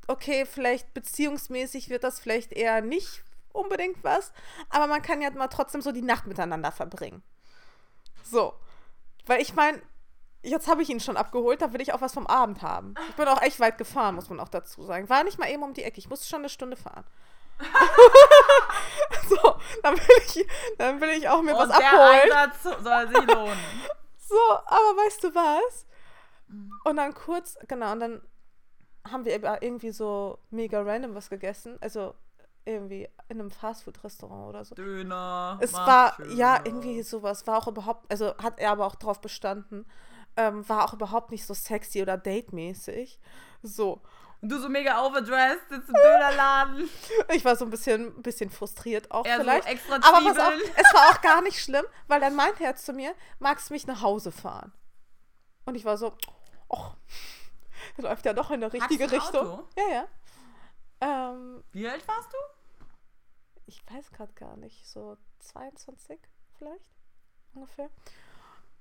[0.08, 3.24] okay, vielleicht beziehungsmäßig wird das vielleicht eher nicht
[3.54, 4.32] unbedingt was,
[4.70, 7.24] aber man kann ja mal trotzdem so die Nacht miteinander verbringen.
[8.24, 8.54] So.
[9.26, 9.82] Weil ich meine,
[10.44, 12.96] jetzt habe ich ihn schon abgeholt, da will ich auch was vom Abend haben.
[13.10, 15.10] Ich bin auch echt weit gefahren, muss man auch dazu sagen.
[15.10, 17.06] War nicht mal eben um die Ecke, ich musste schon eine Stunde fahren.
[19.30, 20.48] so, dann will ich,
[20.78, 22.32] dann will ich auch mir was Und der abholen.
[22.32, 23.60] Einsatz soll sich lohnen.
[24.32, 25.86] So, aber weißt du was?
[26.86, 28.22] Und dann kurz, genau, und dann
[29.10, 31.78] haben wir irgendwie so mega random was gegessen.
[31.82, 32.16] Also
[32.66, 34.76] irgendwie in einem Fastfood-Restaurant oder so.
[34.76, 35.58] Döner.
[35.62, 36.34] Es war, schöner.
[36.34, 37.46] ja, irgendwie sowas.
[37.48, 39.86] War auch überhaupt, also hat er aber auch drauf bestanden.
[40.38, 43.20] Ähm, war auch überhaupt nicht so sexy oder date-mäßig.
[43.64, 44.02] So.
[44.42, 46.90] Und du so mega overdressed, sitzt im Dönerladen.
[47.34, 49.68] Ich war so ein bisschen, bisschen frustriert auch Er so vielleicht.
[49.68, 50.72] extra Aber pass auf, Zwiebeln.
[50.78, 53.86] es war auch gar nicht schlimm, weil dann meinte er zu mir, magst du mich
[53.88, 54.74] nach Hause fahren?
[55.66, 56.14] Und ich war so,
[56.70, 56.86] oh,
[57.98, 59.48] das läuft ja doch in eine richtige Richtung.
[59.48, 59.68] Auto?
[59.78, 60.08] Ja, ja.
[61.02, 62.38] Ähm, Wie alt warst du?
[63.72, 66.20] Ich weiß gerade gar nicht, so 22
[66.58, 66.86] vielleicht
[67.54, 67.90] ungefähr.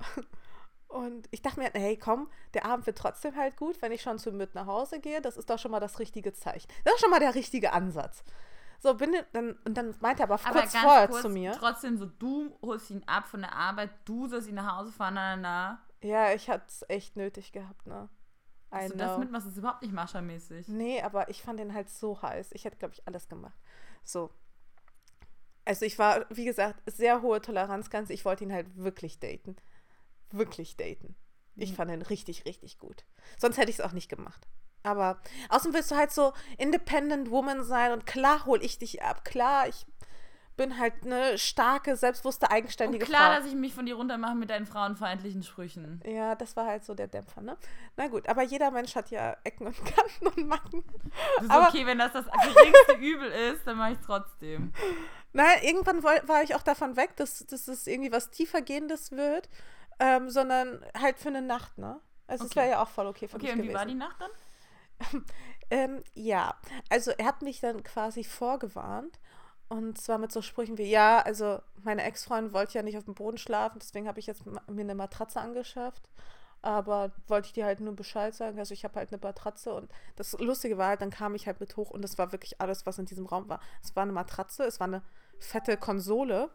[0.88, 4.18] Und ich dachte mir, hey, komm, der Abend wird trotzdem halt gut, wenn ich schon
[4.18, 5.20] zu mit nach Hause gehe.
[5.20, 6.68] Das ist doch schon mal das richtige Zeichen.
[6.84, 8.24] Das ist schon mal der richtige Ansatz.
[8.80, 11.52] So, bin dann, und dann meinte er aber, Aber kurz vorher kurz, zu mir.
[11.52, 15.14] trotzdem so, du holst ihn ab von der Arbeit, du sollst ihn nach Hause fahren,
[15.14, 15.42] na, na,
[16.00, 16.08] na.
[16.08, 18.08] Ja, ich hatte es echt nötig gehabt, ne?
[18.72, 19.18] I Dass du das know.
[19.18, 20.66] mitmachst, ist überhaupt nicht Mascha-mäßig.
[20.68, 22.50] Nee, aber ich fand den halt so heiß.
[22.52, 23.58] Ich hätte, glaube ich, alles gemacht.
[24.02, 24.30] So.
[25.70, 28.12] Also ich war, wie gesagt, sehr hohe Toleranzgrenze.
[28.12, 29.54] Ich wollte ihn halt wirklich daten.
[30.32, 31.14] Wirklich daten.
[31.54, 31.74] Ich Mhm.
[31.76, 33.04] fand ihn richtig, richtig gut.
[33.38, 34.48] Sonst hätte ich es auch nicht gemacht.
[34.82, 39.24] Aber außerdem willst du halt so Independent Woman sein und klar hol ich dich ab.
[39.24, 39.86] Klar, ich
[40.60, 43.40] bin halt eine starke, selbstbewusste, Und eigenständige klar, Frau.
[43.40, 46.02] dass ich mich von dir runtermache mit deinen frauenfeindlichen Sprüchen.
[46.04, 47.56] Ja, das war halt so der Dämpfer, ne?
[47.96, 50.84] Na gut, aber jeder Mensch hat ja Ecken und Kanten und Macken.
[51.36, 54.72] Das ist Aber- okay, wenn das das geringste Übel ist, dann mache ich es trotzdem.
[55.32, 59.48] Nein, irgendwann war ich auch davon weg, dass, dass es irgendwie was tiefergehendes wird,
[59.98, 62.00] ähm, sondern halt für eine Nacht, ne?
[62.26, 62.60] Also es Okay.
[62.60, 63.78] wäre ja auch voll okay für Okay, mich und wie gewesen.
[63.78, 65.24] war die Nacht dann?
[65.72, 66.56] Ähm, ja,
[66.88, 69.20] also er hat mich dann quasi vorgewarnt.
[69.70, 73.14] Und zwar mit so Sprüchen wie, ja, also meine Ex-Freundin wollte ja nicht auf dem
[73.14, 76.02] Boden schlafen, deswegen habe ich jetzt mir eine Matratze angeschafft.
[76.60, 78.58] Aber wollte ich dir halt nur Bescheid sagen.
[78.58, 81.60] Also ich habe halt eine Matratze und das Lustige war halt, dann kam ich halt
[81.60, 83.60] mit hoch und das war wirklich alles, was in diesem Raum war.
[83.80, 85.02] Es war eine Matratze, es war eine
[85.38, 86.50] fette Konsole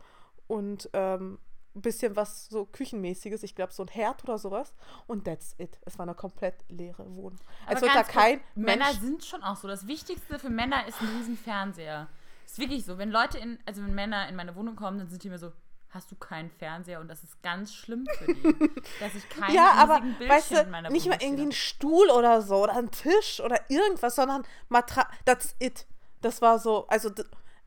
[0.48, 1.40] und ähm,
[1.74, 4.74] ein bisschen was so Küchenmäßiges, ich glaube so ein Herd oder sowas.
[5.08, 5.80] Und that's it.
[5.86, 7.40] Es war eine komplett leere Wohnung.
[7.66, 9.70] Als Aber wird da kein Männer Mensch sind schon auch so.
[9.70, 12.10] Das Wichtigste für Männer ist ein riesen Fernseher.
[12.56, 12.98] Ist wirklich so.
[12.98, 15.52] Wenn Leute in, also wenn Männer in meine Wohnung kommen, dann sind die mir so,
[15.90, 17.02] hast du keinen Fernseher?
[17.02, 18.44] Und das ist ganz schlimm für die,
[19.02, 21.48] dass ich keinen ja, aber riesigen Bildschirm weißt in du, meiner nicht mal irgendwie stehe.
[21.50, 25.86] ein Stuhl oder so oder ein Tisch oder irgendwas, sondern Matra that's it.
[26.22, 27.12] Das war so, also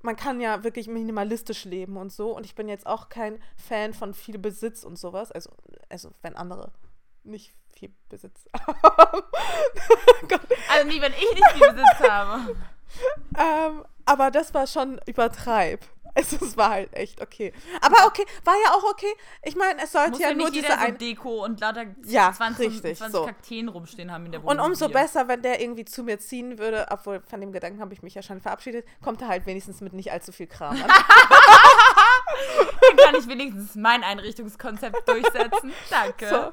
[0.01, 3.93] man kann ja wirklich minimalistisch leben und so und ich bin jetzt auch kein Fan
[3.93, 5.51] von viel Besitz und sowas, also
[5.91, 6.73] also wenn andere
[7.25, 8.47] nicht viel Besitz
[8.83, 9.23] haben.
[10.71, 12.57] Also nie, wenn ich nicht viel Besitz habe.
[13.39, 15.85] ähm, aber das war schon übertreib.
[16.15, 17.53] Also es war halt echt okay.
[17.81, 19.15] Aber okay, war ja auch okay.
[19.45, 22.33] Ich meine, es sollte Muss ja ja nur diese so ein Deko und lauter Ja,
[22.33, 23.27] 20, richtig, 20 so.
[23.27, 24.67] Kakteen rumstehen haben in der Und Wohnung.
[24.67, 25.01] umso wie wir.
[25.03, 28.15] besser, wenn der irgendwie zu mir ziehen würde, obwohl von dem Gedanken habe ich mich
[28.17, 30.89] ja schon verabschiedet, kommt er halt wenigstens mit nicht allzu viel Kram an.
[32.89, 35.73] Dann kann ich wenigstens mein Einrichtungskonzept durchsetzen.
[35.91, 36.29] Danke.
[36.29, 36.53] So.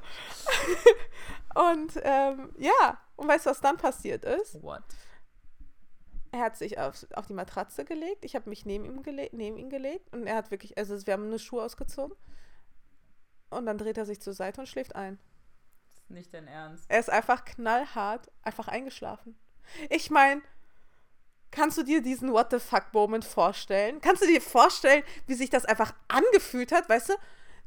[1.60, 4.62] Und ähm, ja, und weißt du, was dann passiert ist?
[4.62, 4.84] What?
[6.36, 9.57] Er hat sich auf, auf die Matratze gelegt, ich habe mich neben, ihm gele neben
[9.57, 12.13] ihn gelegt und er hat wirklich, also wir haben eine Schuhe ausgezogen
[13.51, 15.17] und dann dreht er sich zur Seite und schläft ein.
[15.93, 16.83] Das ist nicht dein Ernst.
[16.89, 19.39] Er ist einfach knallhart, einfach eingeschlafen.
[19.89, 20.41] Ich meine,
[21.51, 24.01] kannst du dir diesen What the fuck Moment vorstellen?
[24.01, 27.13] Kannst du dir vorstellen, wie sich das einfach angefühlt hat, weißt du?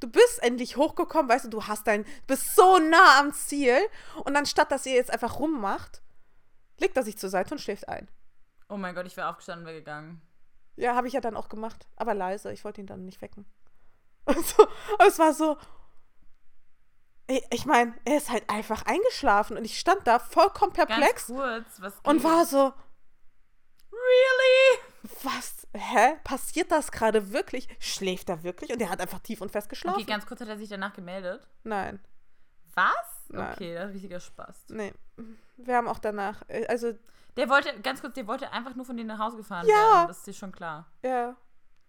[0.00, 3.78] Du bist endlich hochgekommen, weißt du, du hast dein, bist so nah am Ziel
[4.24, 6.02] und anstatt, dass ihr jetzt einfach rummacht,
[6.76, 8.08] legt er sich zur Seite und schläft ein.
[8.68, 10.20] Oh mein Gott, ich wäre aufgestanden und wäre gegangen.
[10.76, 13.44] Ja, habe ich ja dann auch gemacht, aber leise, ich wollte ihn dann nicht wecken.
[14.26, 14.68] Also,
[15.06, 15.56] es war so,
[17.50, 21.80] ich, meine, er ist halt einfach eingeschlafen und ich stand da vollkommen Ganz perplex kurz,
[21.80, 22.24] was und geht?
[22.24, 22.72] war so,
[23.90, 24.80] Really?
[25.22, 26.16] was, hä?
[26.24, 27.68] Passiert das gerade wirklich?
[27.78, 28.72] Schläft er wirklich?
[28.72, 29.96] Und er hat einfach tief und fest geschlafen?
[30.00, 31.46] Okay, ganz kurz hat er sich danach gemeldet.
[31.64, 32.00] Nein,
[32.79, 33.24] Was?
[33.29, 33.53] Nein.
[33.55, 34.64] Okay, das ist richtiger Spaß.
[34.70, 34.93] nee.
[35.57, 36.93] Wir haben auch danach, äh, also,
[37.37, 39.74] Der wollte, ganz kurz, der wollte einfach nur von dir nach Hause gefahren Ja.
[39.74, 40.09] werden.
[40.09, 40.87] Das ist dir schon klar.
[41.03, 41.37] ja,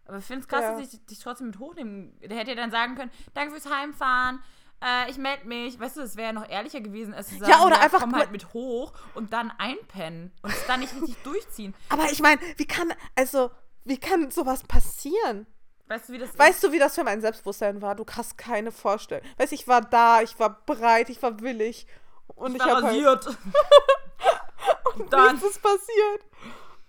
[0.06, 0.72] Aber ich finde es krass, Ja.
[0.80, 2.18] dass ich dich trotzdem mit hochnehmen.
[2.20, 4.42] Der hätte ja dann sagen können, danke fürs Heimfahren.
[4.84, 5.80] Äh, ich melde mich.
[5.80, 8.16] Weißt du, das wäre ja noch ehrlicher gewesen, als zu sagen, Ja, oder einfach komm
[8.16, 11.76] halt mit hoch und dann einpennen und es dann nicht richtig durchziehen.
[11.90, 13.52] aber ich meine, wie kann, also,
[13.86, 15.46] wie kann sowas passieren?
[15.90, 16.38] Weißt du, wie das?
[16.38, 17.96] Weißt du, wie das für mein Selbstbewusstsein war?
[17.96, 19.26] Du hast keine Vorstellung.
[19.38, 21.88] Weißt ich war da, ich war breit, ich war willig.
[22.28, 23.28] Und ich, ich war habe halt,
[24.96, 26.26] und dann, nichts ist passiert.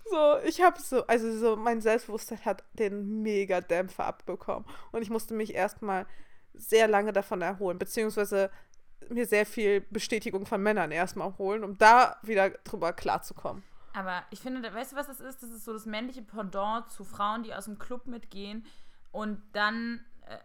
[0.07, 4.65] So, ich habe so, also so, mein Selbstbewusstsein hat den Mega-Dämpfer abbekommen.
[4.91, 6.05] Und ich musste mich erstmal
[6.53, 8.51] sehr lange davon erholen, beziehungsweise
[9.09, 13.63] mir sehr viel Bestätigung von Männern erstmal holen, um da wieder drüber klarzukommen.
[13.93, 15.41] aber ich finde, weißt du, was das ist?
[15.41, 18.63] Das ist so das männliche Pendant zu Frauen, die aus dem Club mitgehen
[19.11, 20.37] und dann äh,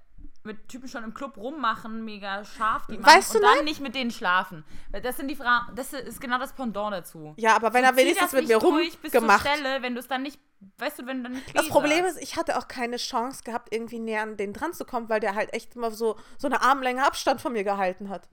[0.42, 3.80] mit Typen schon im Club rummachen, mega scharf die Weißt machen du und dann nicht
[3.80, 4.64] mit denen schlafen.
[5.02, 7.34] Das sind die Frauen, das ist genau das Pendant dazu.
[7.36, 9.46] Ja, aber wenn er wenigstens das mit mir rumgemacht.
[9.46, 10.40] Stelle, wenn du es dann nicht,
[10.78, 13.72] weißt du, wenn du dann nicht Das Problem ist, ich hatte auch keine Chance gehabt,
[13.72, 16.62] irgendwie näher an den dran zu kommen, weil der halt echt immer so, so eine
[16.62, 18.28] Armlänge Abstand von mir gehalten hat.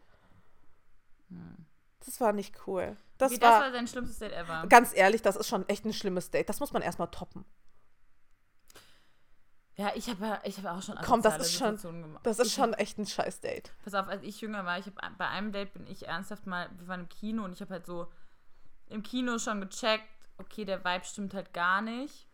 [2.05, 2.97] Das war nicht cool.
[3.17, 4.65] Das, Wie, das war, war dein schlimmstes Date ever.
[4.67, 6.49] ganz ehrlich, das ist schon echt ein schlimmes Date.
[6.49, 7.45] Das muss man erstmal toppen.
[9.75, 12.23] Ja, ich habe ja, ich habe auch schon Komm, das ist schon- gemacht.
[12.25, 13.71] Das ist ich, schon echt ein scheiß Date.
[13.83, 16.69] Pass auf, als ich jünger war, ich habe bei einem Date bin ich ernsthaft mal,
[16.77, 18.07] wir waren im Kino und ich habe halt so
[18.89, 20.03] im Kino schon gecheckt,
[20.37, 22.27] okay, der Vibe stimmt halt gar nicht.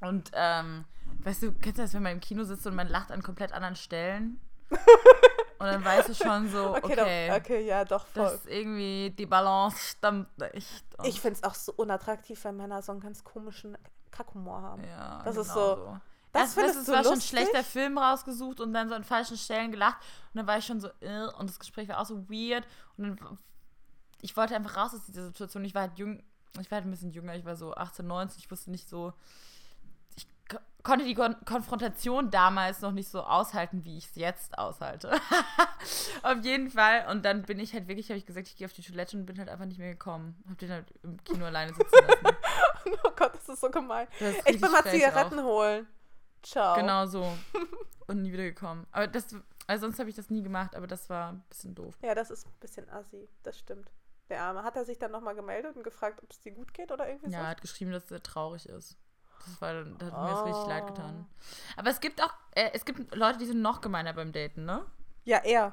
[0.00, 0.84] Und ähm,
[1.22, 3.52] weißt du, kennst du das, wenn man im Kino sitzt und man lacht an komplett
[3.52, 4.38] anderen Stellen?
[4.70, 8.24] und dann weißt du schon so, okay, Okay, doch, okay ja, doch, voll.
[8.24, 10.84] das ist irgendwie, die Balance stimmt nicht.
[10.98, 13.78] Und, Ich finde es auch so unattraktiv, wenn Männer so einen ganz komischen
[14.16, 14.84] Kackhumor haben.
[14.84, 15.96] ja, das ist genau so-
[16.32, 17.28] Das, das, findest es du war schon lustig?
[17.30, 19.96] schlechter Film rausgesucht und dann so an falschen Stellen gelacht.
[20.32, 22.66] Und dann war ich schon so, äh, und das Gespräch war auch so weird.
[22.96, 23.38] Und dann,
[24.22, 25.64] ich wollte einfach raus aus dieser Situation.
[25.64, 26.22] Ich war halt jung,
[26.60, 29.12] ich war halt ein bisschen jünger, ich war so 18, 19, ich wusste nicht so,
[30.86, 35.10] konnte die Kon Konfrontation damals noch nicht so aushalten, wie ich es jetzt aushalte.
[36.22, 37.06] auf jeden Fall.
[37.10, 39.26] Und dann bin ich halt wirklich, habe ich gesagt, ich gehe auf die Toilette und
[39.26, 40.42] bin halt einfach nicht mehr gekommen.
[40.48, 42.36] Hab den halt im Kino alleine sitzen lassen.
[43.04, 44.06] Oh Gott, das ist so gemein.
[44.20, 45.44] Ist Ich will mal Zigaretten auch.
[45.44, 45.86] holen.
[46.42, 46.76] Ciao.
[46.76, 47.36] Genau so.
[48.06, 48.86] Und nie wieder gekommen.
[48.92, 49.26] Aber das,
[49.66, 51.98] also sonst habe ich das nie gemacht, aber das war ein bisschen doof.
[52.02, 53.28] Ja, das ist ein bisschen assi.
[53.42, 53.90] Das stimmt.
[54.28, 54.62] Der Arme.
[54.62, 57.30] Hat er sich dann nochmal gemeldet und gefragt, ob es dir gut geht oder irgendwie
[57.32, 57.50] Ja, er so?
[57.50, 58.96] hat geschrieben, dass er traurig ist.
[59.44, 60.86] Das war, da hat mir das richtig leid Oh.
[60.86, 61.26] getan.
[61.76, 64.84] Aber es gibt auch, äh, es gibt Leute, die sind noch gemeiner beim Daten, ne?
[65.24, 65.72] Ja, er.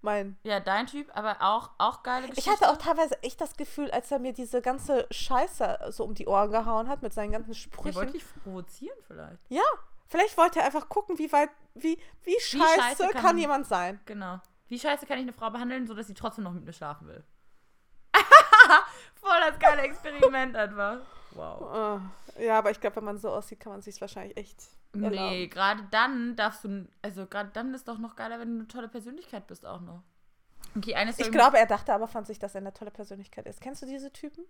[0.00, 0.36] Mein.
[0.42, 2.50] Ja, dein Typ, aber auch, auch geile Ich Geschichte.
[2.52, 6.26] hatte auch teilweise echt das Gefühl, als er mir diese ganze Scheiße so um die
[6.26, 7.94] Ohren gehauen hat mit seinen ganzen Sprüchen.
[7.94, 9.38] wollte dich provozieren vielleicht.
[9.48, 9.62] Ja,
[10.08, 13.98] vielleicht wollte er einfach gucken, wie weit, wie, wie scheiße, scheiße kann, kann- jemand sein.
[14.04, 14.40] Genau.
[14.68, 17.24] Wie scheiße kann ich eine Frau behandeln, sodass sie trotzdem noch mit mir schlafen will?
[19.14, 20.98] Voll das geile Experiment einfach.
[21.32, 22.00] Wow.
[22.00, 24.62] Äh, ja, aber ich glaube, wenn man so aussieht, kann man sich wahrscheinlich echt.
[24.92, 25.50] Nee, erlauben.
[25.50, 28.88] gerade dann darfst du, also gerade dann ist doch noch geiler, wenn du eine tolle
[28.88, 30.02] Persönlichkeit bist auch noch.
[30.76, 33.60] Okay, eine Ich glaube, er dachte aber von sich, dass er eine tolle Persönlichkeit ist.
[33.60, 34.44] Kennst du diese Typen?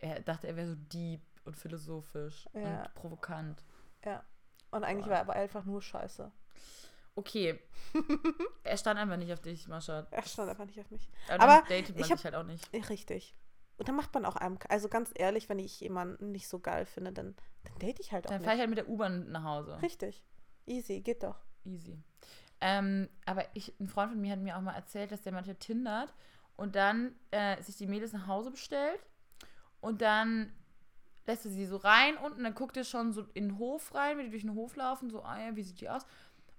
[0.00, 2.82] er dachte, er wäre so deep und philosophisch Ja.
[2.84, 3.64] und provokant.
[4.04, 4.22] Ja.
[4.70, 5.10] Und eigentlich Boah.
[5.10, 6.30] war er aber einfach nur scheiße.
[7.16, 7.58] Okay.
[8.62, 10.06] er stand einfach nicht auf dich, Mascha.
[10.12, 11.08] Er stand einfach nicht auf mich.
[11.28, 12.72] Aber, Aber datet man ich hab- dich halt auch nicht.
[12.88, 13.34] Richtig.
[13.78, 16.84] Und dann macht man auch einem, also ganz ehrlich, wenn ich jemanden nicht so geil
[16.84, 18.44] finde, dann, dann date ich halt auch Dann nicht.
[18.44, 19.80] fahre ich halt mit der U-Bahn nach Hause.
[19.80, 20.24] Richtig.
[20.66, 21.36] Easy, geht doch.
[21.64, 21.96] Easy.
[22.60, 25.56] Ähm, aber ich, ein Freund von mir hat mir auch mal erzählt, dass der manchmal
[25.56, 26.12] tindert
[26.56, 29.00] und dann äh, sich die Mädels nach Hause bestellt
[29.80, 30.52] und dann
[31.26, 34.18] lässt er sie so rein unten, dann guckt er schon so in den Hof rein,
[34.18, 36.04] wenn die durch den Hof laufen, so, ah ja, wie sieht die aus?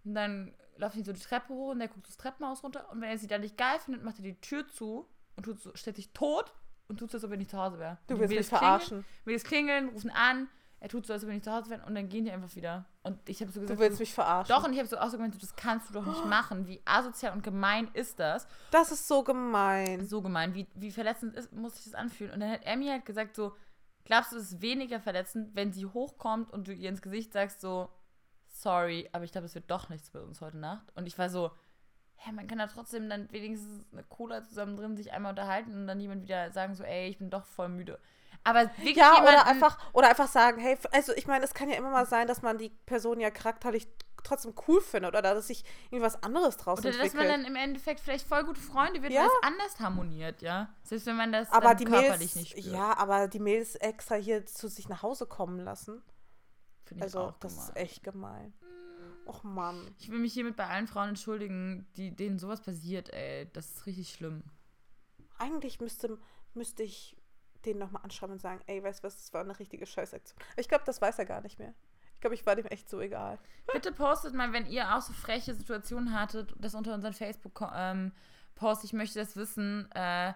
[0.06, 3.02] Und dann laufen die so die Treppe hoch und der guckt das Treppenhaus runter und
[3.02, 5.06] wenn er sie dann nicht geil findet, macht er die Tür zu
[5.36, 6.54] und tut so, stellt sich tot
[6.90, 7.98] und tut so, als ob er nicht zu Hause wäre.
[8.08, 9.06] Du willst mich verarschen.
[9.26, 10.48] Mädels klingeln, rufen an,
[10.82, 12.54] er tut so, als ob er nicht zu Hause wäre und dann gehen die einfach
[12.56, 12.86] wieder.
[13.04, 14.54] Und ich habe so Du gesagt, willst so, mich verarschen.
[14.56, 16.68] doch, und ich habe so auch so gemeint, das kannst du doch nicht machen.
[16.68, 18.48] Wie asozial und gemein ist das?
[18.72, 20.06] Das ist so gemein.
[20.06, 22.34] So gemein, wie, wie verletzend ist, muss sich das anfühlen?
[22.34, 23.56] Und dann hat er mir halt gesagt so,
[24.06, 27.62] glaubst du, es ist weniger verletzend, wenn sie hochkommt und du ihr ins Gesicht sagst
[27.62, 27.90] so,
[28.48, 30.92] sorry, aber ich glaube, es wird doch nichts bei uns heute Nacht.
[30.96, 31.52] Und ich war so,
[32.22, 35.88] hä, man kann da trotzdem dann wenigstens eine Cola zusammen drin sich einmal unterhalten und
[35.88, 38.00] dann jemand wieder sagen so, ey, ich bin doch voll müde.
[38.44, 41.76] Aber wirklich Ja, oder einfach, oder einfach sagen, hey, also ich meine, es kann ja
[41.76, 43.88] immer mal sein, dass man die Person ja charakterlich
[44.24, 47.30] trotzdem cool findet oder dass sich irgendwas anderes draus Oder dass entwickelt.
[47.30, 49.22] man dann im Endeffekt vielleicht voll gute Freunde wird, Ja.
[49.22, 50.68] weil es anders harmoniert, ja.
[50.84, 52.66] Selbst wenn man das aber die körperlich Mails, nicht spürt.
[52.66, 56.02] ja, aber die Mails extra hier zu sich nach Hause kommen lassen.
[56.84, 57.70] Finde ich Also, auch das gemein.
[57.70, 58.54] ist echt gemein.
[59.30, 59.94] Och Mann.
[60.00, 63.48] Ich will mich hiermit bei allen Frauen entschuldigen, die, denen sowas passiert, ey.
[63.54, 64.42] Das ist richtig schlimm.
[65.38, 66.18] Eigentlich müsste,
[66.56, 67.16] müsste ich
[67.64, 70.40] den nochmal anschreiben und sagen, ey, weißt du was, das war eine richtige Scheißaktion.
[70.58, 71.76] Ich glaube, das weiß er gar nicht mehr.
[72.16, 73.38] Ich glaube, ich war dem echt so egal.
[73.72, 78.84] Bitte postet mal, wenn ihr auch so freche Situationen hattet, das unter unseren Facebook-Post.
[78.84, 79.92] ich möchte das wissen.
[79.92, 80.34] Äh,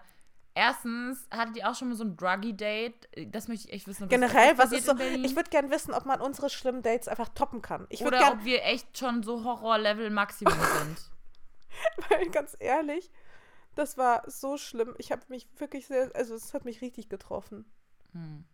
[0.54, 3.08] erstens, hattet ihr auch schon mal so ein Druggy-Date?
[3.28, 4.02] Das möchte ich echt wissen.
[4.02, 7.28] das Generell, was ist so, ich würde gern wissen, ob man unsere schlimmen Dates einfach
[7.30, 7.86] toppen kann.
[7.90, 11.10] Ich Oder gern, ob wir echt schon so Horror-Level-Maximum sind.
[12.08, 13.10] weil ganz ehrlich,
[13.74, 14.94] das war so schlimm.
[14.98, 17.64] Ich habe mich wirklich sehr, also es hat mich richtig getroffen.
[18.12, 18.44] Hm.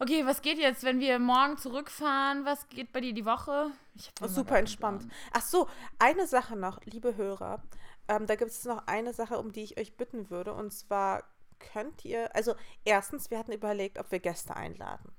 [0.00, 2.44] Okay, was geht jetzt, wenn wir morgen zurückfahren?
[2.44, 3.72] Was geht bei dir die Woche?
[4.20, 5.08] Immer Super entspannt.
[5.32, 7.62] Ach so, eine Sache noch, liebe Hörer.
[8.08, 10.54] Ähm, da gibt es noch eine Sache, um die ich euch bitten würde.
[10.54, 11.24] Und zwar
[11.58, 12.54] könnt ihr, also
[12.84, 15.12] erstens, wir hatten überlegt, ob wir Gäste einladen.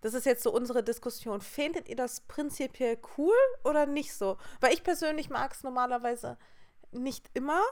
[0.00, 1.40] Das ist jetzt so unsere Diskussion.
[1.40, 4.38] Findet ihr das prinzipiell cool oder nicht so?
[4.60, 6.38] Weil ich persönlich mag es normalerweise
[6.90, 7.62] nicht immer,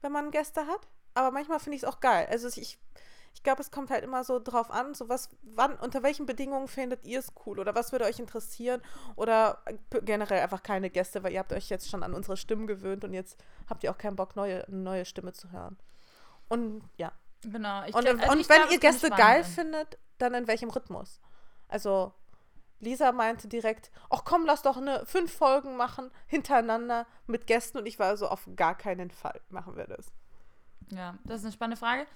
[0.00, 0.88] wenn man Gäste hat.
[1.14, 2.26] Aber manchmal finde ich es auch geil.
[2.30, 2.78] Also ich,
[3.34, 6.68] ich glaube, es kommt halt immer so drauf an, so was, wann, unter welchen Bedingungen
[6.68, 8.82] findet ihr es cool oder was würde euch interessieren
[9.16, 9.62] oder
[10.02, 13.14] generell einfach keine Gäste, weil ihr habt euch jetzt schon an unsere Stimmen gewöhnt und
[13.14, 15.78] jetzt habt ihr auch keinen Bock, neue, eine neue Stimme zu hören.
[16.48, 17.12] Und ja.
[17.42, 17.84] Genau.
[17.84, 21.20] und, glaub, also und wenn glaub, ihr Gäste geil findet, dann in welchem Rhythmus?
[21.68, 22.12] Also
[22.78, 27.86] Lisa meinte direkt, ach komm, lass doch eine fünf Folgen machen hintereinander mit Gästen und
[27.86, 30.12] ich war so auf gar keinen Fall machen wir das.
[30.90, 32.06] Ja, das ist eine spannende Frage.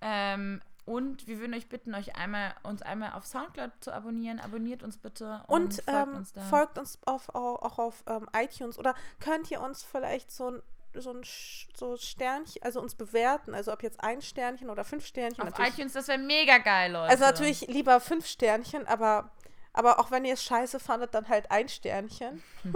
[0.00, 4.40] Ähm, und wir würden euch bitten, euch einmal, uns einmal auf Soundcloud zu abonnieren.
[4.40, 8.26] Abonniert uns bitte und, und folgt, ähm, uns folgt uns auf, auch, auch auf ähm,
[8.34, 10.62] iTunes oder könnt ihr uns vielleicht so ein
[10.94, 11.20] so ein
[11.76, 15.46] so Sternchen, also uns bewerten, also ob jetzt ein Sternchen oder fünf Sternchen.
[15.46, 17.10] Auf iTunes, das wäre mega geil, Leute.
[17.10, 19.30] Also natürlich lieber fünf Sternchen, aber,
[19.74, 22.42] aber auch wenn ihr es scheiße fandet, dann halt ein Sternchen.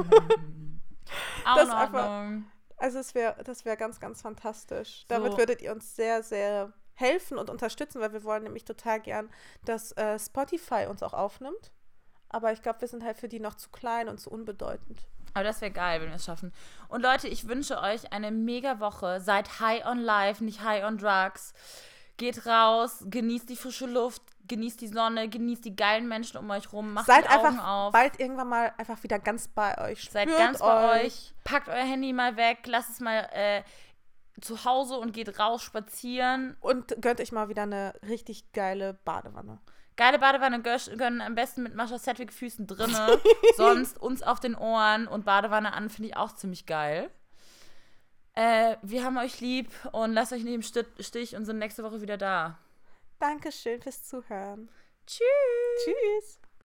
[1.46, 2.44] auch das in Ordnung.
[2.76, 5.06] also es wäre, das wäre ganz, ganz fantastisch.
[5.08, 5.38] Damit so.
[5.38, 9.30] würdet ihr uns sehr, sehr helfen und unterstützen, weil wir wollen nämlich total gern,
[9.64, 11.72] dass äh, Spotify uns auch aufnimmt.
[12.28, 15.06] Aber ich glaube, wir sind halt für die noch zu klein und zu unbedeutend.
[15.34, 16.52] Aber das wäre geil, wenn wir es schaffen.
[16.88, 19.20] Und Leute, ich wünsche euch eine mega Woche.
[19.20, 21.54] Seid high on life, nicht high on drugs.
[22.18, 26.72] Geht raus, genießt die frische Luft, genießt die Sonne, genießt die geilen Menschen um euch
[26.72, 27.92] rum, macht Seid die Augen einfach auf.
[27.92, 30.00] bald irgendwann mal einfach wieder ganz bei euch.
[30.02, 31.32] Spürt Seid ganz bei euch.
[31.44, 33.62] Packt euer Handy mal weg, lasst es mal äh,
[34.40, 36.56] zu Hause und geht raus spazieren.
[36.60, 39.60] Und gönnt euch mal wieder eine richtig geile Badewanne.
[39.96, 43.20] Geile Badewanne gönnen am besten mit Mascha Sedgwick Füßen drinne.
[43.56, 47.10] Sonst uns auf den Ohren und Badewanne an, finde ich auch ziemlich geil.
[48.34, 50.62] Äh, wir haben euch lieb und lasst euch nicht im
[51.02, 52.58] Stich und sind nächste Woche wieder da.
[53.18, 54.70] Dankeschön fürs Zuhören.
[55.06, 55.84] Tschüss.
[55.84, 56.41] Tschüss.